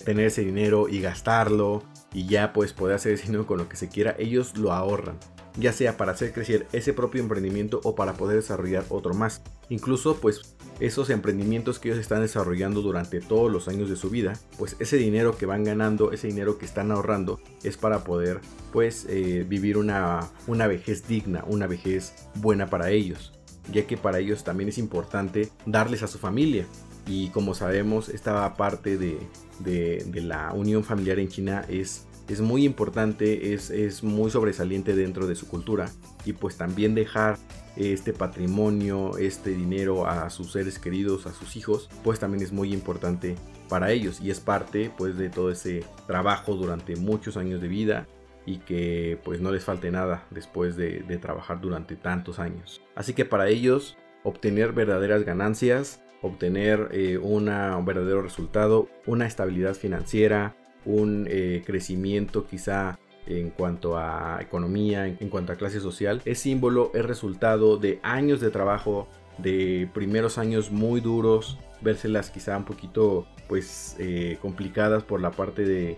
tener 0.04 0.26
ese 0.26 0.42
dinero 0.42 0.88
y 0.88 1.00
gastarlo 1.00 1.84
y 2.12 2.26
ya 2.26 2.52
pues 2.52 2.72
poder 2.72 2.96
hacer 2.96 3.12
ese 3.12 3.24
dinero 3.24 3.46
con 3.46 3.58
lo 3.58 3.68
que 3.68 3.76
se 3.76 3.88
quiera, 3.88 4.14
ellos 4.18 4.56
lo 4.56 4.72
ahorran 4.72 5.16
ya 5.56 5.72
sea 5.72 5.96
para 5.96 6.12
hacer 6.12 6.32
crecer 6.32 6.66
ese 6.72 6.92
propio 6.92 7.22
emprendimiento 7.22 7.80
o 7.84 7.94
para 7.94 8.14
poder 8.14 8.36
desarrollar 8.36 8.84
otro 8.88 9.14
más. 9.14 9.42
Incluso 9.68 10.16
pues 10.16 10.56
esos 10.80 11.10
emprendimientos 11.10 11.78
que 11.78 11.88
ellos 11.88 12.00
están 12.00 12.22
desarrollando 12.22 12.82
durante 12.82 13.20
todos 13.20 13.52
los 13.52 13.68
años 13.68 13.88
de 13.88 13.96
su 13.96 14.10
vida, 14.10 14.32
pues 14.58 14.76
ese 14.80 14.96
dinero 14.96 15.36
que 15.36 15.46
van 15.46 15.64
ganando, 15.64 16.12
ese 16.12 16.28
dinero 16.28 16.58
que 16.58 16.66
están 16.66 16.90
ahorrando 16.90 17.40
es 17.62 17.76
para 17.76 18.04
poder 18.04 18.40
pues 18.72 19.06
eh, 19.08 19.44
vivir 19.48 19.76
una, 19.76 20.28
una 20.46 20.66
vejez 20.66 21.06
digna, 21.06 21.44
una 21.46 21.66
vejez 21.66 22.28
buena 22.34 22.68
para 22.68 22.90
ellos, 22.90 23.32
ya 23.70 23.86
que 23.86 23.96
para 23.96 24.18
ellos 24.18 24.44
también 24.44 24.68
es 24.68 24.78
importante 24.78 25.50
darles 25.66 26.02
a 26.02 26.08
su 26.08 26.18
familia. 26.18 26.66
Y 27.06 27.30
como 27.30 27.54
sabemos, 27.54 28.08
esta 28.08 28.54
parte 28.54 28.96
de, 28.96 29.18
de 29.58 30.20
la 30.22 30.52
unión 30.52 30.84
familiar 30.84 31.18
en 31.18 31.28
China 31.28 31.64
es 31.68 32.06
es 32.28 32.40
muy 32.40 32.64
importante, 32.64 33.54
es, 33.54 33.70
es 33.70 34.02
muy 34.02 34.30
sobresaliente 34.30 34.94
dentro 34.94 35.26
de 35.26 35.34
su 35.34 35.48
cultura 35.48 35.90
y 36.24 36.32
pues 36.32 36.56
también 36.56 36.94
dejar 36.94 37.38
este 37.76 38.12
patrimonio, 38.12 39.16
este 39.18 39.50
dinero 39.50 40.06
a 40.06 40.28
sus 40.30 40.52
seres 40.52 40.78
queridos, 40.78 41.26
a 41.26 41.32
sus 41.32 41.56
hijos, 41.56 41.88
pues 42.04 42.18
también 42.18 42.42
es 42.42 42.52
muy 42.52 42.72
importante 42.72 43.36
para 43.68 43.90
ellos 43.90 44.20
y 44.20 44.30
es 44.30 44.40
parte 44.40 44.90
pues 44.96 45.16
de 45.16 45.30
todo 45.30 45.50
ese 45.50 45.84
trabajo 46.06 46.54
durante 46.54 46.96
muchos 46.96 47.36
años 47.36 47.60
de 47.60 47.68
vida 47.68 48.06
y 48.44 48.58
que 48.58 49.18
pues 49.24 49.40
no 49.40 49.52
les 49.52 49.64
falte 49.64 49.90
nada 49.90 50.26
después 50.30 50.76
de, 50.76 51.02
trabajar 51.20 51.60
durante 51.60 51.96
tantos 51.96 52.38
años. 52.38 52.82
Así 52.94 53.14
que 53.14 53.24
para 53.24 53.48
ellos 53.48 53.96
obtener 54.24 54.72
verdaderas 54.72 55.24
ganancias, 55.24 56.02
obtener 56.20 56.88
eh, 56.92 57.18
un 57.18 57.46
verdadero 57.84 58.22
resultado, 58.22 58.88
una 59.06 59.26
estabilidad 59.26 59.74
financiera, 59.74 60.56
un 60.84 61.26
eh, 61.28 61.62
crecimiento 61.64 62.46
quizá 62.46 62.98
en 63.26 63.50
cuanto 63.50 63.96
a 63.96 64.38
economía, 64.40 65.06
en 65.06 65.28
cuanto 65.28 65.52
a 65.52 65.56
clase 65.56 65.80
social, 65.80 66.20
es 66.24 66.40
símbolo, 66.40 66.90
es 66.94 67.04
resultado 67.04 67.76
de 67.76 68.00
años 68.02 68.40
de 68.40 68.50
trabajo, 68.50 69.06
de 69.38 69.88
primeros 69.94 70.38
años 70.38 70.70
muy 70.70 71.00
duros, 71.00 71.58
vérselas 71.80 72.30
quizá 72.30 72.56
un 72.56 72.64
poquito 72.64 73.26
pues 73.48 73.96
eh, 73.98 74.38
complicadas 74.40 75.02
por 75.02 75.20
la 75.20 75.30
parte 75.30 75.64
de, 75.64 75.96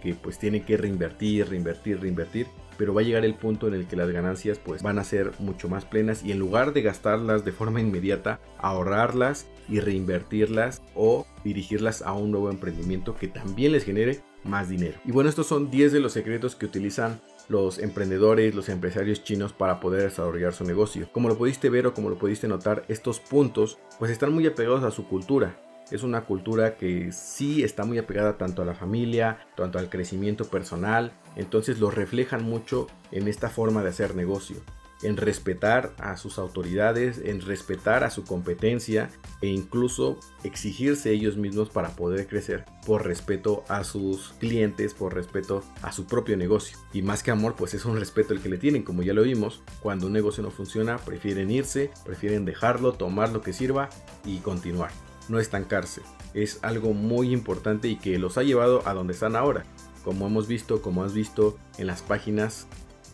que 0.00 0.14
pues 0.14 0.38
tienen 0.38 0.64
que 0.64 0.76
reinvertir, 0.76 1.48
reinvertir, 1.48 2.00
reinvertir 2.00 2.46
pero 2.80 2.94
va 2.94 3.02
a 3.02 3.04
llegar 3.04 3.26
el 3.26 3.34
punto 3.34 3.68
en 3.68 3.74
el 3.74 3.86
que 3.86 3.94
las 3.94 4.10
ganancias 4.10 4.58
pues 4.58 4.82
van 4.82 4.98
a 4.98 5.04
ser 5.04 5.32
mucho 5.38 5.68
más 5.68 5.84
plenas 5.84 6.24
y 6.24 6.32
en 6.32 6.38
lugar 6.38 6.72
de 6.72 6.80
gastarlas 6.80 7.44
de 7.44 7.52
forma 7.52 7.78
inmediata, 7.78 8.40
ahorrarlas 8.56 9.48
y 9.68 9.80
reinvertirlas 9.80 10.80
o 10.94 11.26
dirigirlas 11.44 12.00
a 12.00 12.14
un 12.14 12.30
nuevo 12.30 12.48
emprendimiento 12.48 13.14
que 13.14 13.28
también 13.28 13.72
les 13.72 13.84
genere 13.84 14.22
más 14.44 14.70
dinero. 14.70 14.98
Y 15.04 15.12
bueno, 15.12 15.28
estos 15.28 15.46
son 15.46 15.70
10 15.70 15.92
de 15.92 16.00
los 16.00 16.14
secretos 16.14 16.56
que 16.56 16.64
utilizan 16.64 17.20
los 17.50 17.78
emprendedores, 17.78 18.54
los 18.54 18.70
empresarios 18.70 19.24
chinos 19.24 19.52
para 19.52 19.78
poder 19.78 20.04
desarrollar 20.04 20.54
su 20.54 20.64
negocio. 20.64 21.10
Como 21.12 21.28
lo 21.28 21.36
pudiste 21.36 21.68
ver 21.68 21.86
o 21.86 21.92
como 21.92 22.08
lo 22.08 22.16
pudiste 22.16 22.48
notar, 22.48 22.86
estos 22.88 23.20
puntos 23.20 23.78
pues 23.98 24.10
están 24.10 24.32
muy 24.32 24.46
apegados 24.46 24.84
a 24.84 24.90
su 24.90 25.06
cultura 25.06 25.54
es 25.90 26.02
una 26.02 26.24
cultura 26.24 26.76
que 26.76 27.12
sí 27.12 27.62
está 27.62 27.84
muy 27.84 27.98
apegada 27.98 28.38
tanto 28.38 28.62
a 28.62 28.64
la 28.64 28.74
familia, 28.74 29.38
tanto 29.56 29.78
al 29.78 29.90
crecimiento 29.90 30.44
personal, 30.46 31.12
entonces 31.36 31.78
lo 31.80 31.90
reflejan 31.90 32.44
mucho 32.44 32.86
en 33.10 33.28
esta 33.28 33.48
forma 33.48 33.82
de 33.82 33.90
hacer 33.90 34.14
negocio, 34.14 34.56
en 35.02 35.16
respetar 35.16 35.94
a 35.98 36.16
sus 36.16 36.38
autoridades, 36.38 37.20
en 37.24 37.40
respetar 37.40 38.04
a 38.04 38.10
su 38.10 38.24
competencia 38.24 39.10
e 39.40 39.48
incluso 39.48 40.18
exigirse 40.44 41.10
ellos 41.10 41.36
mismos 41.36 41.70
para 41.70 41.90
poder 41.96 42.26
crecer 42.26 42.64
por 42.86 43.06
respeto 43.06 43.64
a 43.68 43.84
sus 43.84 44.34
clientes, 44.38 44.94
por 44.94 45.14
respeto 45.14 45.64
a 45.82 45.92
su 45.92 46.06
propio 46.06 46.36
negocio. 46.36 46.78
Y 46.92 47.02
más 47.02 47.22
que 47.22 47.30
amor, 47.30 47.54
pues 47.56 47.74
es 47.74 47.84
un 47.84 47.98
respeto 47.98 48.34
el 48.34 48.40
que 48.40 48.50
le 48.50 48.58
tienen, 48.58 48.82
como 48.82 49.02
ya 49.02 49.14
lo 49.14 49.22
vimos, 49.22 49.62
cuando 49.80 50.06
un 50.06 50.12
negocio 50.12 50.42
no 50.42 50.50
funciona, 50.50 50.98
prefieren 50.98 51.50
irse, 51.50 51.90
prefieren 52.04 52.44
dejarlo, 52.44 52.92
tomar 52.92 53.30
lo 53.30 53.40
que 53.40 53.52
sirva 53.52 53.88
y 54.24 54.38
continuar 54.38 54.90
no 55.30 55.38
estancarse. 55.38 56.02
Es 56.34 56.58
algo 56.62 56.92
muy 56.92 57.32
importante 57.32 57.88
y 57.88 57.96
que 57.96 58.18
los 58.18 58.36
ha 58.36 58.42
llevado 58.42 58.86
a 58.86 58.94
donde 58.94 59.14
están 59.14 59.36
ahora. 59.36 59.64
Como 60.04 60.26
hemos 60.26 60.48
visto, 60.48 60.82
como 60.82 61.04
has 61.04 61.14
visto 61.14 61.56
en 61.78 61.86
las 61.86 62.02
páginas, 62.02 62.66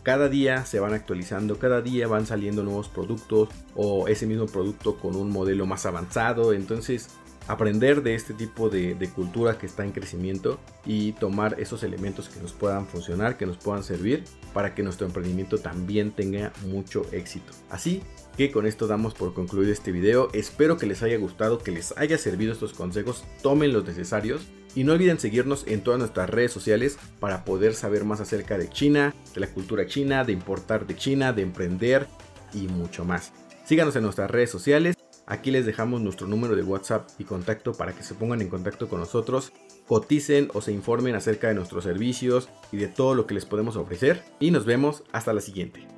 cada 0.03 0.29
día 0.29 0.65
se 0.65 0.79
van 0.79 0.93
actualizando, 0.93 1.59
cada 1.59 1.81
día 1.81 2.07
van 2.07 2.25
saliendo 2.25 2.63
nuevos 2.63 2.87
productos 2.87 3.49
o 3.75 4.07
ese 4.07 4.25
mismo 4.25 4.45
producto 4.45 4.97
con 4.97 5.15
un 5.15 5.29
modelo 5.29 5.65
más 5.65 5.85
avanzado. 5.85 6.53
Entonces 6.53 7.09
aprender 7.47 8.03
de 8.03 8.15
este 8.15 8.33
tipo 8.33 8.69
de, 8.69 8.95
cultura 9.15 9.57
que 9.57 9.65
está 9.65 9.83
en 9.85 9.91
crecimiento 9.91 10.59
y 10.85 11.13
tomar 11.13 11.59
esos 11.59 11.83
elementos 11.83 12.29
que 12.29 12.39
nos 12.41 12.51
puedan 12.51 12.85
funcionar, 12.85 13.37
que 13.37 13.45
nos 13.45 13.57
puedan 13.57 13.83
servir 13.83 14.23
para 14.53 14.75
que 14.75 14.83
nuestro 14.83 15.07
emprendimiento 15.07 15.57
también 15.57 16.11
tenga 16.11 16.51
mucho 16.65 17.05
éxito. 17.11 17.53
Así 17.69 18.03
que 18.35 18.51
con 18.51 18.67
esto 18.67 18.87
damos 18.87 19.13
por 19.13 19.33
concluido 19.33 19.71
este 19.71 19.91
video. 19.91 20.29
Espero 20.33 20.77
que 20.77 20.85
les 20.85 21.01
haya 21.03 21.17
gustado, 21.17 21.57
que 21.57 21.71
les 21.71 21.97
haya 21.97 22.17
servido 22.17 22.51
estos 22.51 22.73
consejos. 22.73 23.23
Tomen 23.41 23.73
los 23.73 23.85
necesarios 23.85 24.41
y 24.75 24.83
no 24.83 24.93
olviden 24.93 25.19
seguirnos 25.19 25.65
en 25.67 25.81
todas 25.81 25.99
nuestras 25.99 26.29
redes 26.29 26.51
sociales 26.51 26.99
para 27.19 27.45
poder 27.45 27.73
saber 27.73 28.03
más 28.03 28.19
acerca 28.19 28.57
de 28.57 28.69
China, 28.69 29.15
de 29.33 29.41
la 29.41 29.47
cultura 29.47 29.87
china, 29.87 30.23
de 30.23 30.33
importar 30.33 30.85
de 30.85 30.95
China, 30.95 31.33
de 31.33 31.41
emprender 31.41 32.07
y 32.53 32.67
mucho 32.67 33.05
más. 33.05 33.31
Síganos 33.65 33.95
en 33.95 34.03
nuestras 34.03 34.29
redes 34.29 34.51
sociales 34.51 34.97
Aquí 35.27 35.51
les 35.51 35.65
dejamos 35.65 35.99
nuestro 35.99 36.25
número 36.25 36.55
de 36.55 36.63
WhatsApp 36.63 37.09
y 37.19 37.25
contacto 37.25 37.73
para 37.73 37.93
que 37.93 38.01
se 38.01 38.15
pongan 38.15 38.41
en 38.41 38.47
contacto 38.47 38.87
con 38.87 39.01
nosotros, 39.01 39.51
coticen 39.85 40.49
o 40.53 40.61
se 40.61 40.71
informen 40.71 41.15
acerca 41.15 41.49
de 41.49 41.53
nuestros 41.53 41.83
servicios 41.83 42.47
y 42.71 42.77
de 42.77 42.87
todo 42.87 43.13
lo 43.13 43.27
que 43.27 43.33
les 43.33 43.45
podemos 43.45 43.75
ofrecer. 43.75 44.23
Y 44.39 44.51
nos 44.51 44.65
vemos 44.65 45.03
hasta 45.11 45.33
la 45.33 45.41
siguiente. 45.41 45.96